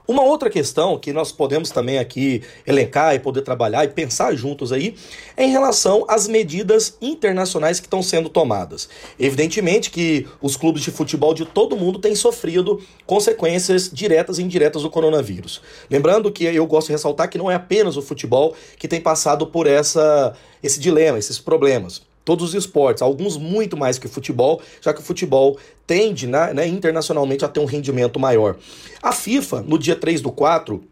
Uma 0.08 0.24
outra 0.24 0.52
questão 0.52 1.00
que 1.00 1.12
nós 1.12 1.32
podemos 1.32 1.72
também 1.72 1.98
aqui 1.98 2.44
elencar 2.66 3.16
e 3.16 3.20
poder 3.20 3.42
trabalhar 3.42 3.86
e 3.86 3.88
pensar 3.88 4.36
juntos 4.36 4.72
aí 4.72 4.96
é 5.36 5.44
em 5.44 5.52
relação 5.52 6.06
às 6.08 6.28
medidas 6.28 6.96
internacionais 7.02 7.80
que 7.80 7.88
estão 7.88 8.04
sendo 8.04 8.30
tomadas. 8.30 8.88
Evidentemente 9.20 9.90
que 9.90 10.28
os 10.40 10.56
clubes 10.56 10.84
de 10.84 10.92
futebol 10.92 11.34
de 11.34 11.46
todo 11.46 11.76
mundo 11.76 11.98
têm 11.98 12.14
sofrido 12.14 12.80
consequências 13.06 13.90
diretas 13.92 14.38
e 14.38 14.44
indiretas 14.44 14.84
do 14.84 14.92
coronavírus. 14.92 15.62
Lembrando 15.90 16.32
que 16.32 16.46
eu 16.46 16.68
gosto 16.68 16.88
de 16.88 16.94
ressaltar 16.94 17.28
que 17.28 17.38
não 17.38 17.50
é 17.50 17.56
apenas 17.56 17.98
o 17.98 18.02
futebol 18.02 18.56
que 18.78 18.88
tem 18.88 19.02
passado 19.02 19.48
por 19.48 19.66
essa, 19.66 20.34
esse 20.62 20.80
dilema, 20.80 21.18
esses 21.18 21.40
problemas 21.40 22.02
todos 22.26 22.50
os 22.50 22.56
esportes, 22.56 23.04
alguns 23.04 23.38
muito 23.38 23.78
mais 23.78 24.00
que 24.00 24.08
o 24.08 24.10
futebol, 24.10 24.60
já 24.82 24.94
que 24.94 25.00
o 25.00 25.04
futebol 25.04 25.58
tende 25.86 26.28
né, 26.28 26.54
né, 26.54 26.68
internacionalmente 26.68 27.46
a 27.46 27.48
ter 27.48 27.60
um 27.60 27.66
rendimento 27.66 28.20
maior. 28.20 28.58
A 29.02 29.12
FIFA, 29.12 29.62
no 29.62 29.78
dia 29.78 29.96
3 29.96 30.20
do 30.22 30.32
4, 30.32 30.84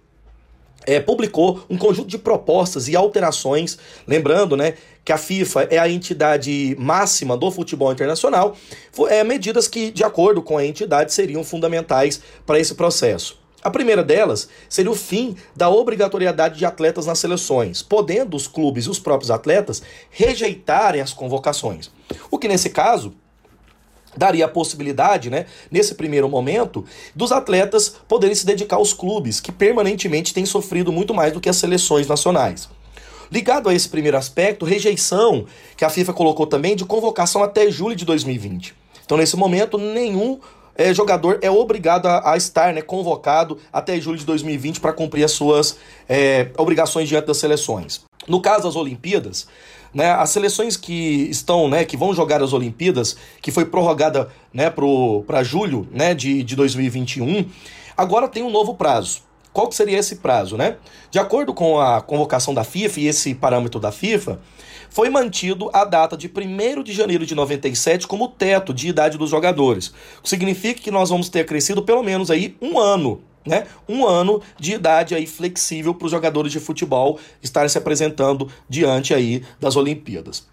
é, 0.85 0.99
publicou 0.99 1.63
um 1.69 1.77
conjunto 1.77 2.07
de 2.07 2.17
propostas 2.17 2.87
e 2.87 2.95
alterações, 2.95 3.77
lembrando 4.07 4.55
né, 4.55 4.75
que 5.03 5.11
a 5.11 5.17
FIFA 5.17 5.63
é 5.63 5.79
a 5.79 5.89
entidade 5.89 6.75
máxima 6.77 7.35
do 7.35 7.49
futebol 7.51 7.91
internacional, 7.91 8.55
é, 9.09 9.23
medidas 9.23 9.67
que, 9.67 9.91
de 9.91 10.03
acordo 10.03 10.41
com 10.41 10.57
a 10.57 10.65
entidade, 10.65 11.13
seriam 11.13 11.43
fundamentais 11.43 12.21
para 12.45 12.59
esse 12.59 12.75
processo. 12.75 13.42
A 13.63 13.69
primeira 13.69 14.03
delas 14.03 14.49
seria 14.67 14.91
o 14.91 14.95
fim 14.95 15.37
da 15.55 15.69
obrigatoriedade 15.69 16.57
de 16.57 16.65
atletas 16.65 17.05
nas 17.05 17.19
seleções, 17.19 17.81
podendo 17.81 18.35
os 18.35 18.47
clubes 18.47 18.85
e 18.85 18.89
os 18.89 18.99
próprios 18.99 19.31
atletas 19.31 19.81
rejeitarem 20.09 21.01
as 21.01 21.13
convocações. 21.13 21.89
O 22.29 22.37
que, 22.37 22.49
nesse 22.49 22.69
caso, 22.69 23.13
daria 24.17 24.45
a 24.45 24.49
possibilidade, 24.49 25.29
né, 25.29 25.45
nesse 25.71 25.95
primeiro 25.95 26.27
momento, 26.27 26.85
dos 27.15 27.31
atletas 27.31 27.95
poderem 28.07 28.35
se 28.35 28.45
dedicar 28.45 28.75
aos 28.75 28.91
clubes, 28.91 29.39
que 29.39 29.51
permanentemente 29.51 30.33
têm 30.33 30.45
sofrido 30.45 30.91
muito 30.91 31.13
mais 31.13 31.31
do 31.31 31.39
que 31.39 31.49
as 31.49 31.55
seleções 31.55 32.05
nacionais. 32.05 32.69
Ligado 33.31 33.69
a 33.69 33.73
esse 33.73 33.89
primeiro 33.89 34.17
aspecto, 34.17 34.65
rejeição, 34.65 35.45
que 35.77 35.85
a 35.85 35.89
FIFA 35.89 36.13
colocou 36.13 36.45
também, 36.45 36.75
de 36.75 36.85
convocação 36.85 37.41
até 37.41 37.71
julho 37.71 37.95
de 37.95 38.05
2020. 38.05 38.75
Então, 39.05 39.17
nesse 39.17 39.35
momento, 39.35 39.77
nenhum 39.77 40.39
é, 40.75 40.93
jogador 40.93 41.39
é 41.41 41.49
obrigado 41.49 42.07
a, 42.07 42.33
a, 42.33 42.37
estar 42.37 42.73
né, 42.73 42.81
convocado 42.81 43.57
até 43.71 43.99
julho 43.99 44.17
de 44.17 44.25
2020 44.25 44.79
para 44.79 44.93
cumprir 44.93 45.23
as 45.23 45.31
suas 45.31 45.77
é, 46.07 46.49
obrigações 46.57 47.07
diante 47.07 47.25
das 47.27 47.37
seleções. 47.37 48.01
No 48.27 48.41
caso 48.41 48.63
das 48.63 48.75
Olimpíadas, 48.75 49.47
né, 49.93 50.11
as 50.11 50.29
seleções 50.29 50.75
que 50.75 51.29
estão, 51.29 51.67
né, 51.69 51.85
que 51.85 51.95
vão 51.95 52.13
jogar 52.13 52.41
as 52.41 52.53
Olimpíadas, 52.53 53.15
que 53.41 53.51
foi 53.51 53.65
prorrogada 53.65 54.29
né, 54.51 54.69
para 54.69 55.43
julho 55.43 55.87
né, 55.91 56.13
de, 56.13 56.43
de 56.43 56.55
2021, 56.55 57.45
agora 57.95 58.27
tem 58.27 58.41
um 58.43 58.49
novo 58.49 58.73
prazo. 58.73 59.21
Qual 59.53 59.67
que 59.69 59.75
seria 59.75 59.99
esse 59.99 60.17
prazo, 60.17 60.57
né? 60.57 60.77
De 61.11 61.19
acordo 61.19 61.53
com 61.53 61.79
a 61.79 62.01
convocação 62.01 62.53
da 62.53 62.63
FIFA 62.63 62.99
e 62.99 63.07
esse 63.07 63.35
parâmetro 63.35 63.79
da 63.79 63.91
FIFA, 63.91 64.39
foi 64.89 65.09
mantido 65.09 65.69
a 65.71 65.85
data 65.85 66.17
de 66.17 66.27
1 66.27 66.83
de 66.83 66.91
janeiro 66.91 67.25
de 67.25 67.35
97 67.35 68.07
como 68.07 68.27
teto 68.27 68.73
de 68.73 68.89
idade 68.89 69.17
dos 69.17 69.29
jogadores. 69.29 69.93
O 70.19 70.23
que 70.23 70.29
significa 70.29 70.81
que 70.81 70.91
nós 70.91 71.09
vamos 71.09 71.29
ter 71.29 71.45
crescido 71.45 71.83
pelo 71.83 72.03
menos 72.03 72.29
aí 72.29 72.57
um 72.61 72.79
ano 72.79 73.21
né? 73.45 73.65
Um 73.87 74.07
ano 74.07 74.41
de 74.57 74.73
idade 74.73 75.13
aí 75.13 75.27
flexível 75.27 75.93
para 75.93 76.05
os 76.05 76.11
jogadores 76.11 76.51
de 76.51 76.59
futebol 76.59 77.19
estarem 77.41 77.67
se 77.67 77.77
apresentando 77.77 78.49
diante 78.69 79.13
aí 79.13 79.43
das 79.59 79.75
Olimpíadas. 79.75 80.47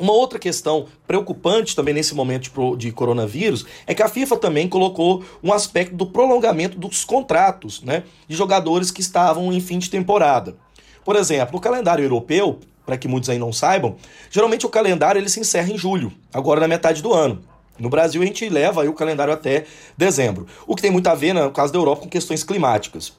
Uma 0.00 0.12
outra 0.12 0.40
questão 0.40 0.86
preocupante 1.06 1.76
também 1.76 1.94
nesse 1.94 2.14
momento 2.14 2.76
de 2.76 2.90
coronavírus 2.90 3.64
é 3.86 3.94
que 3.94 4.02
a 4.02 4.08
FIFA 4.08 4.36
também 4.36 4.68
colocou 4.68 5.24
um 5.42 5.52
aspecto 5.52 5.94
do 5.94 6.06
prolongamento 6.06 6.76
dos 6.76 7.04
contratos 7.04 7.80
né, 7.82 8.02
de 8.26 8.34
jogadores 8.36 8.90
que 8.90 9.00
estavam 9.00 9.52
em 9.52 9.60
fim 9.60 9.78
de 9.78 9.88
temporada. 9.88 10.56
Por 11.04 11.14
exemplo, 11.14 11.58
o 11.58 11.60
calendário 11.60 12.04
europeu 12.04 12.58
para 12.84 12.96
que 12.96 13.08
muitos 13.08 13.30
aí 13.30 13.38
não 13.38 13.52
saibam, 13.52 13.96
geralmente 14.30 14.66
o 14.66 14.68
calendário 14.68 15.18
ele 15.18 15.28
se 15.28 15.40
encerra 15.40 15.70
em 15.70 15.78
julho, 15.78 16.12
agora 16.32 16.60
na 16.60 16.68
metade 16.68 17.02
do 17.02 17.14
ano. 17.14 17.42
No 17.78 17.88
Brasil 17.88 18.22
a 18.22 18.26
gente 18.26 18.48
leva 18.48 18.88
o 18.88 18.92
calendário 18.92 19.32
até 19.32 19.64
dezembro, 19.96 20.46
o 20.66 20.76
que 20.76 20.82
tem 20.82 20.90
muito 20.90 21.06
a 21.08 21.14
ver, 21.14 21.32
no 21.32 21.50
caso 21.50 21.72
da 21.72 21.78
Europa, 21.78 22.02
com 22.02 22.08
questões 22.08 22.44
climáticas. 22.44 23.12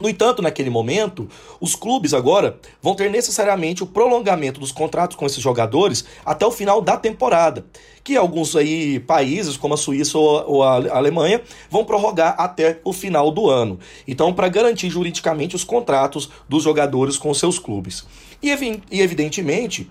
No 0.00 0.08
entanto, 0.08 0.42
naquele 0.42 0.70
momento, 0.70 1.28
os 1.60 1.74
clubes 1.74 2.14
agora 2.14 2.58
vão 2.80 2.94
ter 2.94 3.10
necessariamente 3.10 3.82
o 3.82 3.86
prolongamento 3.86 4.58
dos 4.58 4.72
contratos 4.72 5.16
com 5.16 5.26
esses 5.26 5.42
jogadores 5.42 6.04
até 6.24 6.46
o 6.46 6.50
final 6.50 6.80
da 6.80 6.96
temporada, 6.96 7.64
que 8.02 8.16
alguns 8.16 8.56
aí 8.56 8.98
países, 9.00 9.56
como 9.56 9.74
a 9.74 9.76
Suíça 9.76 10.18
ou 10.18 10.62
a 10.62 10.76
Alemanha, 10.96 11.42
vão 11.70 11.84
prorrogar 11.84 12.34
até 12.38 12.80
o 12.84 12.92
final 12.92 13.30
do 13.30 13.48
ano. 13.48 13.78
Então, 14.08 14.32
para 14.32 14.48
garantir 14.48 14.90
juridicamente 14.90 15.54
os 15.54 15.64
contratos 15.64 16.30
dos 16.48 16.62
jogadores 16.62 17.16
com 17.16 17.32
seus 17.34 17.58
clubes. 17.58 18.04
E, 18.42 18.50
evidentemente, 18.90 19.88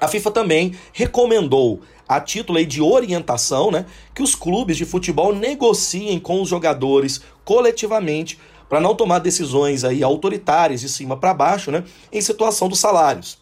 a 0.00 0.08
FIFA 0.08 0.30
também 0.30 0.74
recomendou 0.92 1.80
a 2.08 2.20
título 2.20 2.64
de 2.64 2.82
orientação, 2.82 3.70
né, 3.70 3.86
que 4.14 4.22
os 4.22 4.34
clubes 4.34 4.76
de 4.76 4.84
futebol 4.84 5.34
negociem 5.34 6.18
com 6.18 6.42
os 6.42 6.48
jogadores 6.48 7.22
coletivamente 7.44 8.38
para 8.72 8.80
não 8.80 8.94
tomar 8.94 9.18
decisões 9.18 9.84
aí 9.84 10.02
autoritárias 10.02 10.80
de 10.80 10.88
cima 10.88 11.14
para 11.14 11.34
baixo, 11.34 11.70
né, 11.70 11.84
em 12.10 12.22
situação 12.22 12.70
dos 12.70 12.78
salários. 12.78 13.36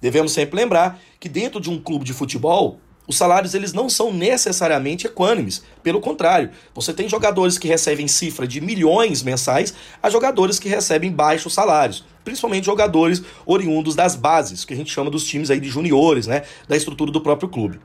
Devemos 0.00 0.30
sempre 0.30 0.54
lembrar 0.54 1.00
que 1.18 1.28
dentro 1.28 1.60
de 1.60 1.68
um 1.68 1.82
clube 1.82 2.04
de 2.04 2.12
futebol, 2.12 2.78
os 3.04 3.16
salários 3.16 3.54
eles 3.54 3.72
não 3.72 3.88
são 3.88 4.12
necessariamente 4.12 5.04
equânimes. 5.04 5.64
Pelo 5.82 6.00
contrário, 6.00 6.50
você 6.72 6.94
tem 6.94 7.08
jogadores 7.08 7.58
que 7.58 7.66
recebem 7.66 8.06
cifra 8.06 8.46
de 8.46 8.60
milhões 8.60 9.20
mensais 9.24 9.74
a 10.00 10.08
jogadores 10.08 10.60
que 10.60 10.68
recebem 10.68 11.10
baixos 11.10 11.54
salários, 11.54 12.04
principalmente 12.22 12.66
jogadores 12.66 13.20
oriundos 13.44 13.96
das 13.96 14.14
bases, 14.14 14.64
que 14.64 14.74
a 14.74 14.76
gente 14.76 14.92
chama 14.92 15.10
dos 15.10 15.24
times 15.24 15.50
aí 15.50 15.58
de 15.58 15.68
juniores, 15.68 16.28
né, 16.28 16.44
da 16.68 16.76
estrutura 16.76 17.10
do 17.10 17.20
próprio 17.20 17.48
clube. 17.48 17.80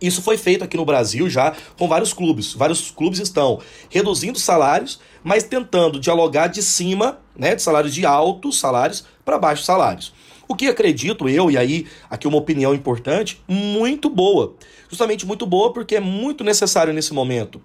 Isso 0.00 0.22
foi 0.22 0.38
feito 0.38 0.64
aqui 0.64 0.76
no 0.76 0.84
Brasil 0.84 1.28
já 1.28 1.54
com 1.78 1.86
vários 1.86 2.12
clubes. 2.12 2.54
Vários 2.54 2.90
clubes 2.90 3.20
estão 3.20 3.60
reduzindo 3.88 4.38
salários, 4.38 5.00
mas 5.22 5.44
tentando 5.44 6.00
dialogar 6.00 6.46
de 6.46 6.62
cima, 6.62 7.18
né, 7.36 7.54
de 7.54 7.62
salários 7.62 7.94
de 7.94 8.06
altos 8.06 8.58
salários 8.58 9.04
para 9.24 9.38
baixos 9.38 9.66
salários. 9.66 10.12
O 10.48 10.54
que 10.54 10.66
acredito 10.66 11.28
eu, 11.28 11.50
e 11.50 11.56
aí 11.56 11.86
aqui 12.08 12.26
uma 12.26 12.38
opinião 12.38 12.74
importante, 12.74 13.40
muito 13.46 14.08
boa. 14.08 14.54
Justamente 14.88 15.24
muito 15.24 15.46
boa 15.46 15.72
porque 15.72 15.96
é 15.96 16.00
muito 16.00 16.42
necessário 16.42 16.92
nesse 16.92 17.12
momento 17.12 17.62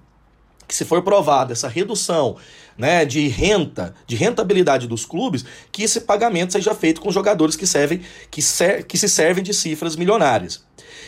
que 0.67 0.75
se 0.75 0.85
for 0.85 1.01
provada 1.01 1.53
essa 1.53 1.67
redução 1.67 2.37
né, 2.77 3.05
de 3.05 3.27
renta, 3.27 3.93
de 4.05 4.15
rentabilidade 4.15 4.87
dos 4.87 5.05
clubes, 5.05 5.45
que 5.71 5.83
esse 5.83 6.01
pagamento 6.01 6.53
seja 6.53 6.73
feito 6.73 7.01
com 7.01 7.11
jogadores 7.11 7.55
que 7.55 7.65
servem, 7.65 8.01
que, 8.29 8.41
ser, 8.41 8.83
que 8.85 8.97
se 8.97 9.07
servem 9.07 9.43
de 9.43 9.53
cifras 9.53 9.95
milionárias. 9.95 10.63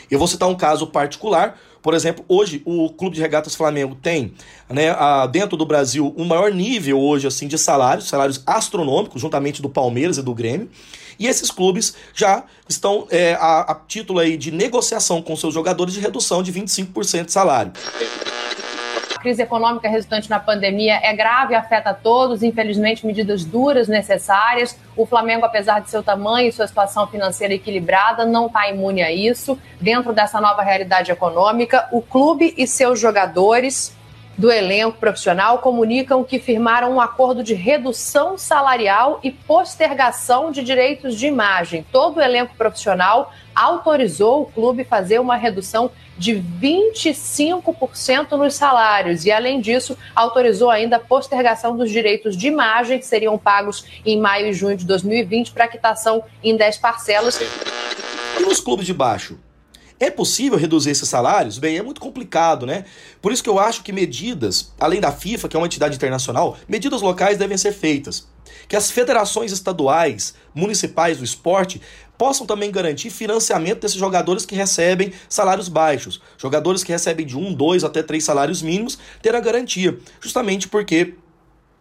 Eu 0.09 0.19
vou 0.19 0.27
citar 0.27 0.47
um 0.47 0.55
caso 0.55 0.87
particular. 0.87 1.59
Por 1.81 1.93
exemplo, 1.93 2.23
hoje 2.27 2.61
o 2.65 2.89
Clube 2.89 3.15
de 3.15 3.21
Regatas 3.21 3.55
Flamengo 3.55 3.95
tem, 3.95 4.33
né, 4.69 4.91
a, 4.91 5.27
dentro 5.27 5.57
do 5.57 5.65
Brasil, 5.65 6.13
um 6.17 6.25
maior 6.25 6.51
nível 6.51 6.99
hoje 6.99 7.27
assim 7.27 7.47
de 7.47 7.57
salários, 7.57 8.07
salários 8.07 8.41
astronômicos, 8.45 9.21
juntamente 9.21 9.61
do 9.61 9.69
Palmeiras 9.69 10.17
e 10.17 10.21
do 10.21 10.33
Grêmio. 10.33 10.69
E 11.19 11.27
esses 11.27 11.49
clubes 11.49 11.95
já 12.13 12.43
estão 12.69 13.07
é, 13.09 13.33
a, 13.33 13.71
a 13.71 13.75
título 13.87 14.19
aí 14.19 14.37
de 14.37 14.51
negociação 14.51 15.21
com 15.21 15.35
seus 15.35 15.53
jogadores 15.53 15.93
de 15.93 15.99
redução 15.99 16.43
de 16.43 16.53
25% 16.53 17.25
de 17.25 17.31
salário. 17.31 17.73
A 19.17 19.19
crise 19.19 19.41
econômica 19.41 19.89
resultante 19.89 20.29
na 20.29 20.39
pandemia 20.39 20.99
é 21.01 21.11
grave, 21.11 21.55
afeta 21.55 21.91
todos, 21.91 22.43
infelizmente, 22.43 23.03
medidas 23.03 23.43
duras 23.43 23.87
necessárias. 23.87 24.77
O 24.95 25.07
Flamengo, 25.07 25.43
apesar 25.43 25.79
de 25.79 25.89
seu 25.89 26.03
tamanho 26.03 26.47
e 26.47 26.51
sua 26.51 26.67
situação 26.67 27.07
financeira 27.07 27.55
equilibrada, 27.55 28.27
não 28.27 28.45
está 28.45 28.69
imune 28.69 29.01
a 29.01 29.11
isso. 29.11 29.57
Dentro 29.81 30.13
dessa 30.13 30.39
nova 30.39 30.61
realidade 30.61 31.11
econômica, 31.11 31.87
o 31.91 31.99
clube 31.99 32.53
e 32.55 32.67
seus 32.67 32.99
jogadores 32.99 33.97
do 34.37 34.51
elenco 34.51 34.99
profissional 34.99 35.57
comunicam 35.59 36.23
que 36.23 36.37
firmaram 36.37 36.93
um 36.93 37.01
acordo 37.01 37.43
de 37.43 37.55
redução 37.55 38.37
salarial 38.37 39.19
e 39.23 39.31
postergação 39.31 40.51
de 40.51 40.63
direitos 40.63 41.15
de 41.15 41.25
imagem. 41.25 41.85
Todo 41.91 42.17
o 42.17 42.21
elenco 42.21 42.55
profissional 42.55 43.33
autorizou 43.55 44.43
o 44.43 44.45
clube 44.45 44.83
fazer 44.83 45.19
uma 45.19 45.35
redução 45.35 45.89
de 46.15 46.35
25% 46.35 48.31
nos 48.33 48.53
salários 48.53 49.25
e, 49.25 49.31
além 49.31 49.59
disso, 49.59 49.97
autorizou 50.15 50.69
ainda 50.69 50.97
a 50.97 50.99
postergação 50.99 51.75
dos 51.75 51.89
direitos 51.89 52.37
de 52.37 52.47
imagem 52.47 52.99
que 52.99 53.05
seriam 53.05 53.37
pagos 53.37 53.85
em 54.05 54.19
maio 54.19 54.47
e 54.47 54.53
junho 54.53 54.77
de 54.77 54.85
2020 54.85 55.51
para 55.51 55.67
quitação 55.67 56.23
em 56.43 56.55
10 56.55 56.77
parcelas. 56.77 57.39
E 58.39 58.43
os 58.43 58.59
clubes 58.59 58.85
de 58.85 58.93
baixo? 58.93 59.39
É 59.99 60.11
possível 60.11 60.57
reduzir 60.57 60.91
esses 60.91 61.09
salários? 61.09 61.57
Bem, 61.57 61.77
é 61.77 61.81
muito 61.81 61.99
complicado, 61.99 62.65
né? 62.67 62.85
Por 63.19 63.31
isso 63.31 63.43
que 63.43 63.49
eu 63.49 63.57
acho 63.57 63.81
que 63.81 63.91
medidas, 63.91 64.71
além 64.79 65.01
da 65.01 65.11
FIFA, 65.11 65.49
que 65.49 65.55
é 65.55 65.59
uma 65.59 65.65
entidade 65.65 65.95
internacional, 65.95 66.55
medidas 66.67 67.01
locais 67.01 67.37
devem 67.37 67.57
ser 67.57 67.71
feitas. 67.71 68.27
Que 68.67 68.75
as 68.75 68.91
federações 68.91 69.51
estaduais, 69.51 70.35
municipais 70.53 71.17
do 71.17 71.23
esporte 71.23 71.81
possam 72.15 72.45
também 72.45 72.71
garantir 72.71 73.09
financiamento 73.09 73.81
desses 73.81 73.97
jogadores 73.97 74.45
que 74.45 74.55
recebem 74.55 75.13
salários 75.27 75.67
baixos. 75.67 76.21
Jogadores 76.37 76.83
que 76.83 76.91
recebem 76.91 77.25
de 77.25 77.37
um, 77.37 77.51
dois 77.53 77.83
até 77.83 78.03
três 78.03 78.23
salários 78.23 78.61
mínimos 78.61 78.99
ter 79.21 79.35
a 79.35 79.39
garantia, 79.39 79.97
justamente 80.21 80.67
porque 80.67 81.15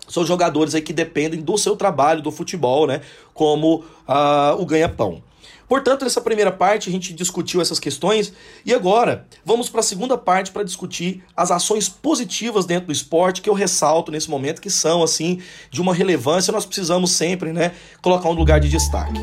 são 0.08 0.24
jogadores 0.24 0.74
aí 0.74 0.80
que 0.80 0.92
dependem 0.92 1.40
do 1.40 1.58
seu 1.58 1.76
trabalho, 1.76 2.22
do 2.22 2.30
futebol, 2.30 2.86
né? 2.86 3.00
Como 3.34 3.84
uh, 4.08 4.60
o 4.60 4.64
ganha-pão. 4.64 5.22
Portanto, 5.68 6.04
nessa 6.04 6.20
primeira 6.20 6.52
parte 6.52 6.88
a 6.88 6.92
gente 6.92 7.12
discutiu 7.12 7.60
essas 7.60 7.80
questões. 7.80 8.32
E 8.64 8.72
agora 8.72 9.26
vamos 9.44 9.68
para 9.68 9.80
a 9.80 9.82
segunda 9.82 10.16
parte 10.16 10.50
para 10.50 10.62
discutir 10.62 11.24
as 11.36 11.50
ações 11.50 11.88
positivas 11.88 12.66
dentro 12.66 12.86
do 12.86 12.92
esporte 12.92 13.42
que 13.42 13.50
eu 13.50 13.54
ressalto 13.54 14.12
nesse 14.12 14.30
momento 14.30 14.60
que 14.60 14.70
são 14.70 15.02
assim 15.02 15.40
de 15.70 15.80
uma 15.80 15.94
relevância, 15.94 16.52
nós 16.52 16.66
precisamos 16.66 17.10
sempre, 17.10 17.52
né, 17.52 17.72
colocar 18.00 18.28
um 18.28 18.32
lugar 18.32 18.60
de 18.60 18.68
destaque. 18.68 19.20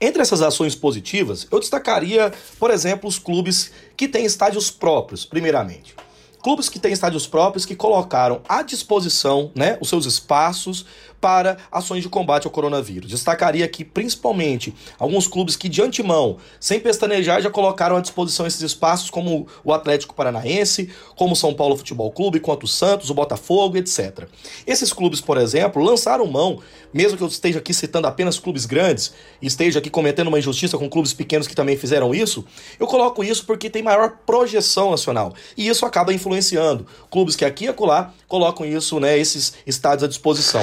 Entre 0.00 0.22
essas 0.22 0.42
ações 0.42 0.76
positivas, 0.76 1.46
eu 1.50 1.58
destacaria, 1.58 2.32
por 2.58 2.70
exemplo, 2.70 3.08
os 3.08 3.18
clubes 3.18 3.72
que 3.96 4.06
têm 4.06 4.24
estádios 4.24 4.70
próprios, 4.70 5.24
primeiramente. 5.24 5.94
Clubes 6.40 6.68
que 6.68 6.78
têm 6.78 6.92
estádios 6.92 7.26
próprios 7.26 7.66
que 7.66 7.74
colocaram 7.74 8.40
à 8.48 8.62
disposição 8.62 9.50
né, 9.56 9.76
os 9.80 9.88
seus 9.88 10.06
espaços 10.06 10.86
para 11.20 11.58
ações 11.70 12.02
de 12.02 12.08
combate 12.08 12.46
ao 12.46 12.50
coronavírus. 12.50 13.10
Destacaria 13.10 13.64
aqui 13.64 13.84
principalmente 13.84 14.74
alguns 14.98 15.26
clubes 15.26 15.56
que 15.56 15.68
de 15.68 15.82
antemão, 15.82 16.36
sem 16.60 16.80
pestanejar, 16.80 17.40
já 17.42 17.50
colocaram 17.50 17.96
à 17.96 18.00
disposição 18.00 18.46
esses 18.46 18.60
espaços, 18.60 19.10
como 19.10 19.46
o 19.64 19.72
Atlético 19.72 20.14
Paranaense, 20.14 20.90
como 21.16 21.32
o 21.32 21.36
São 21.36 21.54
Paulo 21.54 21.76
Futebol 21.76 22.10
Clube, 22.10 22.40
quanto 22.40 22.64
o 22.64 22.68
Santos, 22.68 23.10
o 23.10 23.14
Botafogo, 23.14 23.76
etc. 23.76 24.28
Esses 24.66 24.92
clubes, 24.92 25.20
por 25.20 25.36
exemplo, 25.36 25.82
lançaram 25.82 26.26
mão, 26.26 26.60
mesmo 26.92 27.16
que 27.16 27.22
eu 27.22 27.28
esteja 27.28 27.58
aqui 27.58 27.74
citando 27.74 28.06
apenas 28.06 28.38
clubes 28.38 28.66
grandes, 28.66 29.12
esteja 29.42 29.78
aqui 29.78 29.90
cometendo 29.90 30.28
uma 30.28 30.38
injustiça 30.38 30.78
com 30.78 30.88
clubes 30.88 31.12
pequenos 31.12 31.46
que 31.46 31.54
também 31.54 31.76
fizeram 31.76 32.14
isso, 32.14 32.44
eu 32.78 32.86
coloco 32.86 33.22
isso 33.24 33.44
porque 33.44 33.68
tem 33.68 33.82
maior 33.82 34.18
projeção 34.26 34.90
nacional. 34.90 35.34
E 35.56 35.68
isso 35.68 35.84
acaba 35.84 36.12
influenciando. 36.12 36.86
Clubes 37.10 37.36
que 37.36 37.44
aqui 37.44 37.64
e 37.64 37.68
acolá 37.68 38.12
colocam 38.26 38.66
isso, 38.66 39.00
né, 39.00 39.18
esses 39.18 39.54
estádios 39.66 40.04
à 40.04 40.08
disposição. 40.08 40.62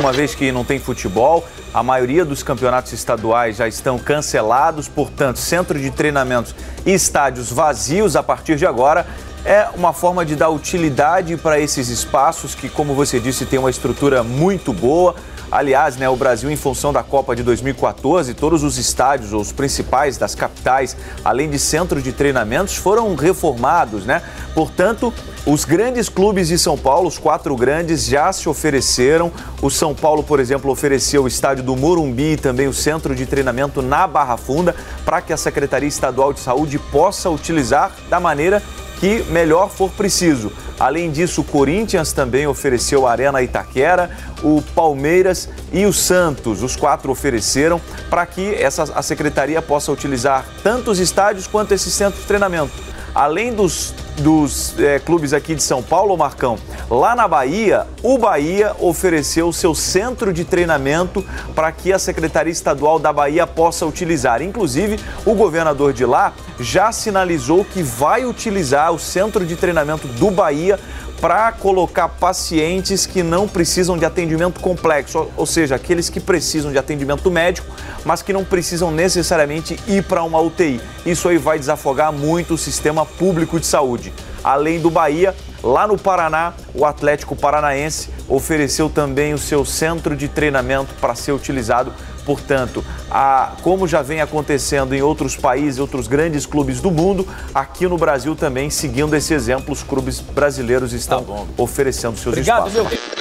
Uma 0.00 0.12
vez 0.12 0.34
que 0.34 0.50
não 0.50 0.64
tem 0.64 0.78
futebol, 0.78 1.46
a 1.74 1.82
maioria 1.82 2.24
dos 2.24 2.42
campeonatos 2.42 2.90
estaduais 2.94 3.56
já 3.58 3.68
estão 3.68 3.98
cancelados, 3.98 4.88
portanto, 4.88 5.38
centro 5.38 5.78
de 5.78 5.90
treinamentos 5.90 6.54
e 6.86 6.92
estádios 6.94 7.52
vazios 7.52 8.16
a 8.16 8.22
partir 8.22 8.56
de 8.56 8.64
agora. 8.64 9.06
É 9.44 9.68
uma 9.76 9.92
forma 9.92 10.24
de 10.24 10.34
dar 10.34 10.48
utilidade 10.48 11.36
para 11.36 11.60
esses 11.60 11.90
espaços 11.90 12.54
que, 12.54 12.66
como 12.66 12.94
você 12.94 13.20
disse, 13.20 13.44
tem 13.44 13.58
uma 13.58 13.68
estrutura 13.68 14.22
muito 14.22 14.72
boa. 14.72 15.14
Aliás, 15.50 15.96
né, 15.96 16.08
o 16.08 16.14
Brasil, 16.14 16.48
em 16.48 16.56
função 16.56 16.92
da 16.92 17.02
Copa 17.02 17.34
de 17.34 17.42
2014, 17.42 18.34
todos 18.34 18.62
os 18.62 18.78
estádios, 18.78 19.32
os 19.32 19.50
principais 19.50 20.16
das 20.16 20.34
capitais, 20.34 20.96
além 21.24 21.50
de 21.50 21.58
centro 21.58 22.00
de 22.00 22.12
treinamentos, 22.12 22.76
foram 22.76 23.14
reformados, 23.16 24.04
né? 24.04 24.22
Portanto, 24.54 25.12
os 25.44 25.64
grandes 25.64 26.08
clubes 26.08 26.48
de 26.48 26.58
São 26.58 26.78
Paulo, 26.78 27.08
os 27.08 27.18
quatro 27.18 27.56
grandes, 27.56 28.06
já 28.06 28.32
se 28.32 28.48
ofereceram. 28.48 29.32
O 29.60 29.70
São 29.70 29.92
Paulo, 29.92 30.22
por 30.22 30.38
exemplo, 30.38 30.70
ofereceu 30.70 31.24
o 31.24 31.28
estádio 31.28 31.64
do 31.64 31.74
Morumbi 31.74 32.32
e 32.32 32.36
também 32.36 32.68
o 32.68 32.72
centro 32.72 33.14
de 33.14 33.26
treinamento 33.26 33.82
na 33.82 34.06
Barra 34.06 34.36
Funda 34.36 34.76
para 35.04 35.20
que 35.20 35.32
a 35.32 35.36
Secretaria 35.36 35.88
Estadual 35.88 36.32
de 36.32 36.40
Saúde 36.40 36.78
possa 36.78 37.28
utilizar 37.28 37.90
da 38.08 38.20
maneira 38.20 38.62
que 39.00 39.24
melhor 39.30 39.70
for 39.70 39.90
preciso. 39.90 40.52
Além 40.78 41.10
disso, 41.10 41.40
o 41.40 41.44
Corinthians 41.44 42.12
também 42.12 42.46
ofereceu 42.46 43.06
a 43.06 43.10
Arena 43.10 43.42
Itaquera, 43.42 44.10
o 44.42 44.62
Palmeiras 44.74 45.48
e 45.72 45.84
o 45.86 45.92
Santos, 45.92 46.62
os 46.62 46.76
quatro 46.76 47.10
ofereceram 47.10 47.80
para 48.08 48.24
que 48.26 48.54
essa, 48.54 48.84
a 48.94 49.02
secretaria 49.02 49.60
possa 49.60 49.90
utilizar 49.90 50.44
tanto 50.62 50.90
os 50.90 50.98
estádios 50.98 51.46
quanto 51.46 51.72
esse 51.72 51.90
centro 51.90 52.20
de 52.20 52.26
treinamento. 52.26 52.72
Além 53.14 53.52
dos 53.52 53.94
dos 54.20 54.78
é, 54.78 54.98
clubes 54.98 55.32
aqui 55.32 55.54
de 55.54 55.62
São 55.62 55.82
Paulo, 55.82 56.16
Marcão, 56.16 56.58
lá 56.88 57.16
na 57.16 57.26
Bahia, 57.26 57.86
o 58.02 58.18
Bahia 58.18 58.76
ofereceu 58.78 59.52
seu 59.52 59.74
centro 59.74 60.32
de 60.32 60.44
treinamento 60.44 61.24
para 61.54 61.72
que 61.72 61.92
a 61.92 61.98
Secretaria 61.98 62.52
Estadual 62.52 62.98
da 62.98 63.12
Bahia 63.12 63.46
possa 63.46 63.86
utilizar. 63.86 64.42
Inclusive, 64.42 65.00
o 65.24 65.34
governador 65.34 65.92
de 65.92 66.04
lá 66.04 66.32
já 66.58 66.92
sinalizou 66.92 67.64
que 67.64 67.82
vai 67.82 68.24
utilizar 68.24 68.92
o 68.92 68.98
centro 68.98 69.44
de 69.44 69.56
treinamento 69.56 70.06
do 70.06 70.30
Bahia 70.30 70.78
para 71.20 71.52
colocar 71.52 72.08
pacientes 72.08 73.04
que 73.04 73.22
não 73.22 73.46
precisam 73.46 73.98
de 73.98 74.06
atendimento 74.06 74.58
complexo, 74.58 75.28
ou 75.36 75.44
seja, 75.44 75.74
aqueles 75.74 76.08
que 76.08 76.18
precisam 76.18 76.72
de 76.72 76.78
atendimento 76.78 77.30
médico, 77.30 77.68
mas 78.04 78.22
que 78.22 78.32
não 78.32 78.42
precisam 78.42 78.90
necessariamente 78.90 79.78
ir 79.86 80.02
para 80.04 80.22
uma 80.22 80.40
UTI. 80.40 80.80
Isso 81.04 81.28
aí 81.28 81.36
vai 81.36 81.58
desafogar 81.58 82.10
muito 82.10 82.54
o 82.54 82.58
sistema 82.58 83.04
público 83.04 83.60
de 83.60 83.66
saúde. 83.66 84.12
Além 84.42 84.80
do 84.80 84.90
Bahia, 84.90 85.34
lá 85.62 85.86
no 85.86 85.98
Paraná, 85.98 86.54
o 86.74 86.86
Atlético 86.86 87.36
Paranaense 87.36 88.08
ofereceu 88.26 88.88
também 88.88 89.34
o 89.34 89.38
seu 89.38 89.64
centro 89.64 90.16
de 90.16 90.26
treinamento 90.26 90.94
para 91.00 91.14
ser 91.14 91.32
utilizado 91.32 91.92
Portanto, 92.24 92.84
a, 93.10 93.52
como 93.62 93.86
já 93.86 94.02
vem 94.02 94.20
acontecendo 94.20 94.94
em 94.94 95.02
outros 95.02 95.36
países, 95.36 95.78
outros 95.78 96.06
grandes 96.06 96.46
clubes 96.46 96.80
do 96.80 96.90
mundo, 96.90 97.26
aqui 97.54 97.86
no 97.86 97.96
Brasil 97.96 98.34
também, 98.36 98.70
seguindo 98.70 99.14
esse 99.14 99.34
exemplo, 99.34 99.72
os 99.72 99.82
clubes 99.82 100.20
brasileiros 100.20 100.92
estão 100.92 101.24
tá 101.24 101.44
oferecendo 101.56 102.16
seus 102.16 102.34
Obrigado, 102.34 102.68
espaços. 102.68 102.90
Meu 102.90 103.19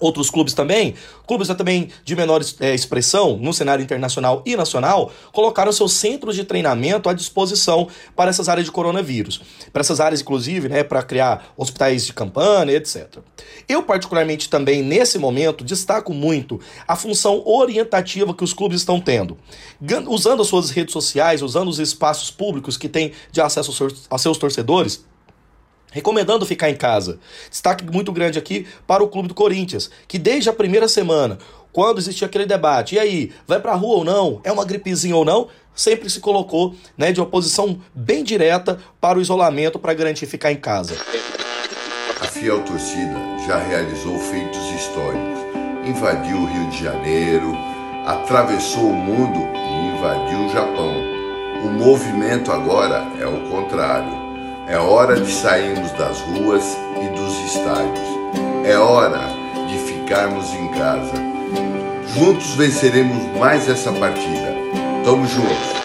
outros 0.00 0.30
clubes 0.30 0.54
também, 0.54 0.94
clubes 1.26 1.48
também 1.48 1.88
de 2.04 2.16
menor 2.16 2.42
é, 2.60 2.74
expressão 2.74 3.36
no 3.36 3.52
cenário 3.52 3.82
internacional 3.82 4.42
e 4.44 4.56
nacional, 4.56 5.12
colocaram 5.32 5.72
seus 5.72 5.92
centros 5.92 6.36
de 6.36 6.44
treinamento 6.44 7.08
à 7.08 7.12
disposição 7.12 7.88
para 8.14 8.30
essas 8.30 8.48
áreas 8.48 8.66
de 8.66 8.72
coronavírus. 8.72 9.40
Para 9.72 9.80
essas 9.80 10.00
áreas, 10.00 10.20
inclusive, 10.20 10.68
né, 10.68 10.82
para 10.82 11.02
criar 11.02 11.52
hospitais 11.56 12.06
de 12.06 12.12
campanha, 12.12 12.72
etc. 12.72 13.18
Eu, 13.68 13.82
particularmente, 13.82 14.48
também, 14.48 14.82
nesse 14.82 15.18
momento, 15.18 15.64
destaco 15.64 16.12
muito 16.12 16.60
a 16.86 16.96
função 16.96 17.42
orientativa 17.46 18.34
que 18.34 18.44
os 18.44 18.52
clubes 18.52 18.80
estão 18.80 19.00
tendo. 19.00 19.36
Usando 20.08 20.42
as 20.42 20.48
suas 20.48 20.70
redes 20.70 20.92
sociais, 20.92 21.42
usando 21.42 21.68
os 21.68 21.78
espaços 21.78 22.30
públicos 22.30 22.76
que 22.76 22.88
têm 22.88 23.12
de 23.30 23.40
acesso 23.40 23.92
aos 24.10 24.22
seus 24.22 24.38
torcedores, 24.38 25.04
recomendando 25.94 26.44
ficar 26.44 26.68
em 26.68 26.74
casa. 26.74 27.20
Destaque 27.48 27.84
muito 27.84 28.10
grande 28.10 28.36
aqui 28.36 28.66
para 28.84 29.02
o 29.02 29.08
clube 29.08 29.28
do 29.28 29.34
Corinthians, 29.34 29.88
que 30.08 30.18
desde 30.18 30.50
a 30.50 30.52
primeira 30.52 30.88
semana, 30.88 31.38
quando 31.72 31.98
existia 31.98 32.26
aquele 32.26 32.46
debate, 32.46 32.96
e 32.96 32.98
aí, 32.98 33.32
vai 33.46 33.60
para 33.60 33.72
a 33.72 33.76
rua 33.76 33.98
ou 33.98 34.04
não? 34.04 34.40
É 34.42 34.50
uma 34.50 34.64
gripezinha 34.64 35.14
ou 35.14 35.24
não? 35.24 35.48
Sempre 35.72 36.10
se 36.10 36.18
colocou 36.18 36.74
né, 36.98 37.12
de 37.12 37.20
uma 37.20 37.26
posição 37.26 37.80
bem 37.94 38.24
direta 38.24 38.80
para 39.00 39.18
o 39.18 39.22
isolamento 39.22 39.78
para 39.78 39.94
garantir 39.94 40.26
ficar 40.26 40.50
em 40.50 40.56
casa. 40.56 40.96
A 42.20 42.26
fiel 42.26 42.64
torcida 42.64 43.16
já 43.46 43.58
realizou 43.58 44.18
feitos 44.18 44.62
históricos. 44.72 45.44
Invadiu 45.86 46.38
o 46.38 46.46
Rio 46.46 46.70
de 46.70 46.82
Janeiro, 46.82 47.56
atravessou 48.04 48.90
o 48.90 48.94
mundo 48.94 49.38
e 49.54 49.96
invadiu 49.96 50.46
o 50.46 50.48
Japão. 50.50 50.94
O 51.64 51.68
movimento 51.68 52.50
agora 52.50 53.06
é 53.20 53.26
o 53.26 53.48
contrário 53.50 54.23
é 54.66 54.78
hora 54.78 55.20
de 55.20 55.30
sairmos 55.30 55.90
das 55.92 56.20
ruas 56.20 56.64
e 56.96 57.08
dos 57.14 57.34
estádios. 57.52 58.08
É 58.64 58.76
hora 58.78 59.20
de 59.68 59.78
ficarmos 59.78 60.50
em 60.54 60.68
casa. 60.68 61.12
Juntos 62.14 62.54
venceremos 62.54 63.38
mais 63.38 63.68
essa 63.68 63.92
partida. 63.92 64.54
Tamo 65.04 65.26
juntos. 65.26 65.84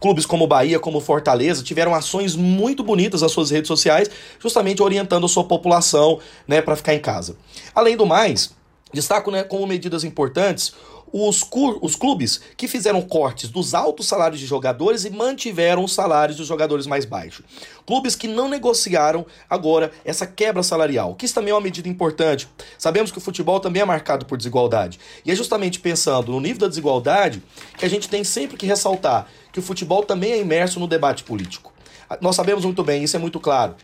Clubes 0.00 0.26
como 0.26 0.46
Bahia, 0.46 0.78
como 0.78 1.00
Fortaleza, 1.00 1.62
tiveram 1.62 1.94
ações 1.94 2.36
muito 2.36 2.84
bonitas 2.84 3.22
nas 3.22 3.32
suas 3.32 3.50
redes 3.50 3.68
sociais, 3.68 4.10
justamente 4.38 4.82
orientando 4.82 5.24
a 5.24 5.28
sua 5.28 5.44
população 5.44 6.20
né, 6.46 6.60
para 6.60 6.76
ficar 6.76 6.94
em 6.94 7.00
casa. 7.00 7.36
Além 7.74 7.96
do 7.96 8.04
mais, 8.04 8.54
destaco 8.92 9.30
né, 9.30 9.42
como 9.42 9.66
medidas 9.66 10.04
importantes 10.04 10.74
os, 11.12 11.44
os 11.80 11.94
clubes 11.94 12.40
que 12.56 12.68
fizeram 12.68 13.00
cortes 13.02 13.48
dos 13.48 13.74
altos 13.74 14.06
salários 14.06 14.40
de 14.40 14.46
jogadores 14.46 15.04
e 15.04 15.10
mantiveram 15.10 15.84
os 15.84 15.94
salários 15.94 16.36
dos 16.36 16.46
jogadores 16.46 16.86
mais 16.86 17.04
baixos. 17.04 17.44
Clubes 17.86 18.16
que 18.16 18.28
não 18.28 18.48
negociaram 18.48 19.24
agora 19.48 19.92
essa 20.04 20.26
quebra 20.26 20.62
salarial, 20.62 21.14
que 21.14 21.24
isso 21.24 21.34
também 21.34 21.52
é 21.52 21.54
uma 21.54 21.60
medida 21.60 21.88
importante. 21.88 22.48
Sabemos 22.78 23.10
que 23.10 23.18
o 23.18 23.20
futebol 23.20 23.60
também 23.60 23.82
é 23.82 23.84
marcado 23.84 24.26
por 24.26 24.36
desigualdade. 24.36 24.98
E 25.24 25.30
é 25.30 25.34
justamente 25.34 25.80
pensando 25.80 26.32
no 26.32 26.40
nível 26.40 26.60
da 26.60 26.68
desigualdade 26.68 27.42
que 27.78 27.84
a 27.84 27.88
gente 27.88 28.08
tem 28.08 28.24
sempre 28.24 28.56
que 28.56 28.66
ressaltar 28.66 29.28
que 29.52 29.58
o 29.58 29.62
futebol 29.62 30.02
também 30.02 30.32
é 30.32 30.40
imerso 30.40 30.78
no 30.80 30.86
debate 30.86 31.24
político. 31.24 31.72
Nós 32.20 32.36
sabemos 32.36 32.64
muito 32.64 32.84
bem, 32.84 33.02
isso 33.02 33.16
é 33.16 33.18
muito 33.18 33.40
claro. 33.40 33.74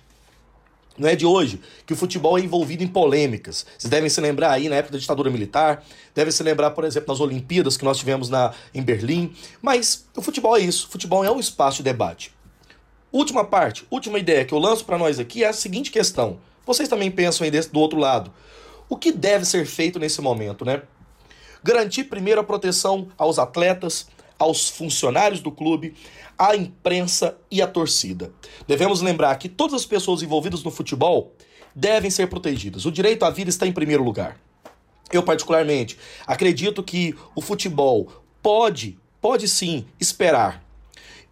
Não 0.99 1.09
é 1.09 1.17
de 1.17 1.25
hoje 1.25 1.61
que 1.87 1.93
o 1.93 1.97
futebol 1.97 2.39
é 2.39 2.43
envolvido 2.43 2.85
em 2.85 2.87
polêmicas. 2.87 3.65
Vocês 3.79 3.91
devem 3.91 4.11
se 4.11 4.21
lembrar 4.21 4.51
aí 4.51 4.69
na 4.69 4.77
época 4.77 4.93
da 4.93 4.99
ditadura 4.99 5.31
militar, 5.31 5.83
devem 6.15 6.31
se 6.31 6.43
lembrar, 6.43 6.73
por 6.73 6.85
exemplo, 6.85 7.13
nas 7.13 7.21
Olimpíadas 7.21 7.77
que 7.77 7.85
nós 7.85 7.99
tivemos 7.99 8.29
na, 8.29 8.53
em 8.75 8.83
Berlim. 8.83 9.33
Mas 9.61 10.07
o 10.15 10.21
futebol 10.21 10.57
é 10.57 10.61
isso. 10.61 10.87
O 10.87 10.91
futebol 10.91 11.25
é 11.25 11.31
um 11.31 11.41
espaço 11.41 11.79
de 11.79 11.85
debate. 11.85 12.33
Última 13.11 13.45
parte, 13.45 13.87
última 13.91 14.19
ideia 14.19 14.45
que 14.45 14.55
eu 14.55 14.59
lanço 14.59 14.85
para 14.85 14.99
nós 14.99 15.19
aqui 15.19 15.45
é 15.45 15.49
a 15.49 15.53
seguinte 15.53 15.91
questão. 15.91 16.39
Vocês 16.65 16.89
também 16.89 17.11
pensam 17.11 17.45
aí 17.45 17.51
desse, 17.51 17.71
do 17.71 17.81
outro 17.81 17.99
lado. 17.99 18.33
O 18.89 18.97
que 18.97 19.13
deve 19.13 19.45
ser 19.45 19.67
feito 19.67 19.99
nesse 19.99 20.21
momento, 20.21 20.65
né? 20.65 20.83
Garantir 21.63 22.05
primeiro 22.05 22.41
a 22.41 22.45
proteção 22.45 23.09
aos 23.17 23.39
atletas, 23.39 24.09
aos 24.43 24.69
funcionários 24.69 25.41
do 25.41 25.53
clube, 25.53 25.95
à 26.37 26.57
imprensa 26.57 27.39
e 27.49 27.63
à 27.63 27.67
torcida. 27.67 28.33
Devemos 28.67 29.01
lembrar 29.01 29.37
que 29.37 29.49
todas 29.49 29.75
as 29.75 29.87
pessoas 29.87 30.21
envolvidas 30.21 30.65
no 30.65 30.71
futebol 30.71 31.33
devem 31.75 32.11
ser 32.11 32.27
protegidas. 32.27 32.85
O 32.85 32.91
direito 32.91 33.25
à 33.25 33.31
vida 33.31 33.51
está 33.51 33.69
em 33.69 33.73
primeiro 33.73 34.03
lugar. 34.03 34.37
Eu, 35.13 35.23
particularmente, 35.23 35.97
acredito 36.27 36.83
que 36.83 37.15
o 37.37 37.41
futebol 37.41 38.11
pode, 38.43 38.99
pode 39.21 39.47
sim 39.47 39.87
esperar 40.01 40.65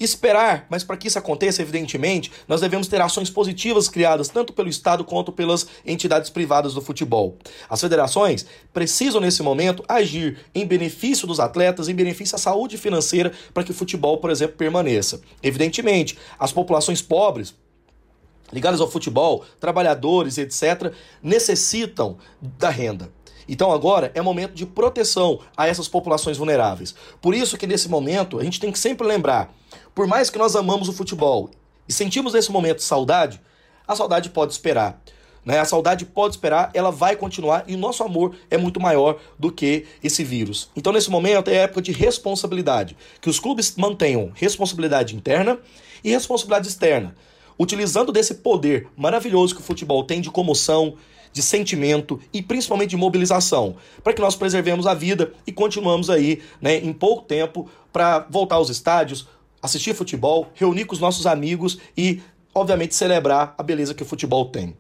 esperar, 0.01 0.67
mas 0.71 0.83
para 0.83 0.97
que 0.97 1.09
isso 1.09 1.19
aconteça, 1.19 1.61
evidentemente, 1.61 2.33
nós 2.49 2.61
devemos 2.61 2.89
ter 2.89 3.01
ações 3.01 3.29
positivas 3.29 3.89
criadas 3.89 4.29
tanto 4.29 4.53
pelo 4.53 4.69
Estado 4.69 5.05
quanto 5.05 5.31
pelas 5.31 5.67
entidades 5.85 6.31
privadas 6.31 6.75
do 6.75 6.81
futebol. 6.81 7.37
As 7.69 7.81
federações 7.81 8.47
precisam, 8.73 9.21
nesse 9.21 9.43
momento, 9.43 9.85
agir 9.87 10.39
em 10.55 10.67
benefício 10.67 11.27
dos 11.27 11.39
atletas, 11.39 11.89
em 11.89 11.95
benefício 11.95 12.37
à 12.37 12.39
saúde 12.39 12.79
financeira, 12.79 13.33
para 13.53 13.63
que 13.63 13.71
o 13.71 13.75
futebol, 13.75 14.19
por 14.19 14.31
exemplo, 14.31 14.57
permaneça. 14.57 15.21
Evidentemente, 15.43 16.17
as 16.39 16.53
populações 16.53 17.03
pobres 17.03 17.55
ligadas 18.53 18.81
ao 18.81 18.91
futebol, 18.91 19.45
trabalhadores, 19.61 20.39
etc., 20.39 20.93
necessitam 21.23 22.19
da 22.41 22.69
renda. 22.69 23.11
Então 23.51 23.73
agora 23.73 24.13
é 24.15 24.23
momento 24.23 24.55
de 24.55 24.65
proteção 24.65 25.41
a 25.57 25.67
essas 25.67 25.89
populações 25.89 26.39
vulneráveis. 26.39 26.95
Por 27.21 27.35
isso 27.35 27.59
que 27.59 27.67
nesse 27.67 27.89
momento 27.89 28.39
a 28.39 28.45
gente 28.45 28.61
tem 28.61 28.71
que 28.71 28.79
sempre 28.79 29.05
lembrar, 29.05 29.53
por 29.93 30.07
mais 30.07 30.31
que 30.31 30.39
nós 30.39 30.55
amamos 30.55 30.89
o 30.89 30.93
futebol 30.93 31.51
e 31.89 31.93
sentimos 31.93 32.33
nesse 32.33 32.53
momento 32.53 32.81
saudade, 32.81 33.41
a 33.89 33.97
saudade 33.97 34.31
pode 34.31 34.53
esperar. 34.53 35.03
Né? 35.45 35.59
A 35.59 35.65
saudade 35.65 36.05
pode 36.05 36.37
esperar, 36.37 36.71
ela 36.75 36.93
vai 36.93 37.17
continuar 37.17 37.65
e 37.67 37.75
o 37.75 37.79
nosso 37.79 38.05
amor 38.05 38.37
é 38.49 38.57
muito 38.57 38.79
maior 38.79 39.19
do 39.37 39.51
que 39.51 39.85
esse 40.05 40.23
vírus. 40.23 40.71
Então, 40.77 40.93
nesse 40.93 41.11
momento, 41.11 41.51
é 41.51 41.57
época 41.57 41.83
de 41.83 41.91
responsabilidade. 41.91 42.97
Que 43.21 43.29
os 43.29 43.41
clubes 43.41 43.75
mantenham 43.77 44.31
responsabilidade 44.35 45.17
interna 45.17 45.59
e 46.05 46.11
responsabilidade 46.11 46.69
externa, 46.69 47.17
utilizando 47.59 48.13
desse 48.13 48.35
poder 48.35 48.87
maravilhoso 48.97 49.57
que 49.57 49.61
o 49.61 49.65
futebol 49.65 50.05
tem 50.05 50.21
de 50.21 50.31
comoção, 50.31 50.97
de 51.33 51.43
sentimento 51.43 52.21
e 52.33 52.43
principalmente 52.43 52.90
de 52.90 52.97
mobilização, 52.97 53.77
para 54.03 54.12
que 54.12 54.21
nós 54.21 54.37
preservemos 54.37 54.87
a 54.87 54.95
vida 54.95 55.33
e 55.47 55.53
continuamos 55.53 56.11
aí, 56.11 56.43
né, 56.61 56.77
em 56.77 56.93
pouco 56.93 57.23
tempo 57.23 57.69
para 57.93 58.27
voltar 58.31 58.57
aos 58.57 58.71
estádios, 58.71 59.29
assistir 59.62 59.95
futebol, 59.95 60.49
reunir 60.55 60.85
com 60.85 60.95
os 60.95 61.01
nossos 61.01 61.27
amigos 61.27 61.79
e, 61.97 62.21
obviamente, 62.55 62.95
celebrar 62.95 63.55
a 63.57 63.62
beleza 63.62 63.95
que 63.95 64.03
o 64.03 64.07
futebol 64.07 64.47
tem. 64.47 64.77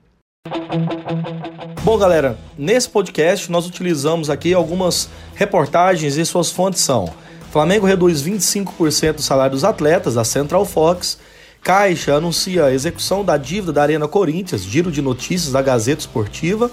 Bom, 1.82 1.98
galera, 1.98 2.38
nesse 2.56 2.88
podcast 2.88 3.50
nós 3.50 3.66
utilizamos 3.66 4.30
aqui 4.30 4.54
algumas 4.54 5.08
reportagens 5.34 6.16
e 6.16 6.24
suas 6.24 6.50
fontes 6.50 6.80
são: 6.80 7.12
Flamengo 7.50 7.86
reduz 7.86 8.22
25% 8.22 9.14
do 9.14 9.22
salário 9.22 9.52
dos 9.52 9.64
atletas 9.64 10.14
da 10.14 10.24
Central 10.24 10.64
Fox 10.64 11.18
Caixa 11.62 12.14
anuncia 12.14 12.64
a 12.64 12.72
execução 12.72 13.22
da 13.22 13.36
dívida 13.36 13.72
da 13.72 13.82
Arena 13.82 14.08
Corinthians, 14.08 14.64
giro 14.64 14.90
de 14.90 15.02
notícias 15.02 15.52
da 15.52 15.60
Gazeta 15.60 16.00
Esportiva. 16.00 16.70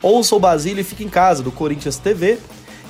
Ouça 0.00 0.34
o 0.34 0.40
Basílio 0.40 0.80
e 0.80 0.84
fique 0.84 1.04
em 1.04 1.08
casa, 1.08 1.42
do 1.42 1.52
Corinthians 1.52 1.98
TV. 1.98 2.38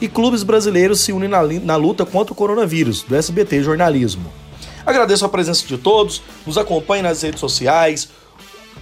E 0.00 0.08
clubes 0.08 0.44
brasileiros 0.44 1.00
se 1.00 1.12
unem 1.12 1.28
na, 1.28 1.42
na 1.42 1.76
luta 1.76 2.06
contra 2.06 2.32
o 2.32 2.36
coronavírus, 2.36 3.02
do 3.02 3.16
SBT 3.16 3.62
Jornalismo. 3.62 4.32
Agradeço 4.86 5.24
a 5.24 5.28
presença 5.28 5.66
de 5.66 5.76
todos, 5.76 6.22
nos 6.46 6.56
acompanhe 6.56 7.02
nas 7.02 7.22
redes 7.22 7.40
sociais. 7.40 8.08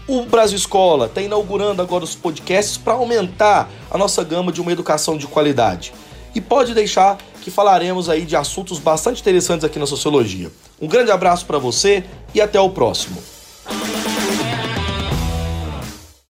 O 0.07 0.27
Brasil 0.27 0.57
Escola 0.57 1.07
está 1.07 1.23
inaugurando 1.23 1.81
agora 1.81 2.05
os 2.05 2.15
podcasts 2.15 2.77
para 2.77 2.95
aumentar 2.95 3.71
a 3.91 3.97
nossa 3.97 4.23
gama 4.23 4.53
de 4.53 4.61
uma 4.61 4.73
educação 4.73 5.17
de 5.17 5.27
qualidade. 5.27 5.93
E 6.35 6.41
pode 6.41 6.75
deixar 6.75 7.19
que 7.41 7.51
falaremos 7.51 8.09
aí 8.09 8.25
de 8.25 8.37
assuntos 8.37 8.79
bastante 8.79 9.21
interessantes 9.21 9.65
aqui 9.65 9.79
na 9.79 9.87
sociologia. 9.87 10.51
Um 10.81 10.89
grande 10.89 11.11
abraço 11.11 11.45
para 11.45 11.59
você 11.59 12.05
e 12.35 12.41
até 12.41 12.59
o 12.59 12.71
próximo. 12.71 13.23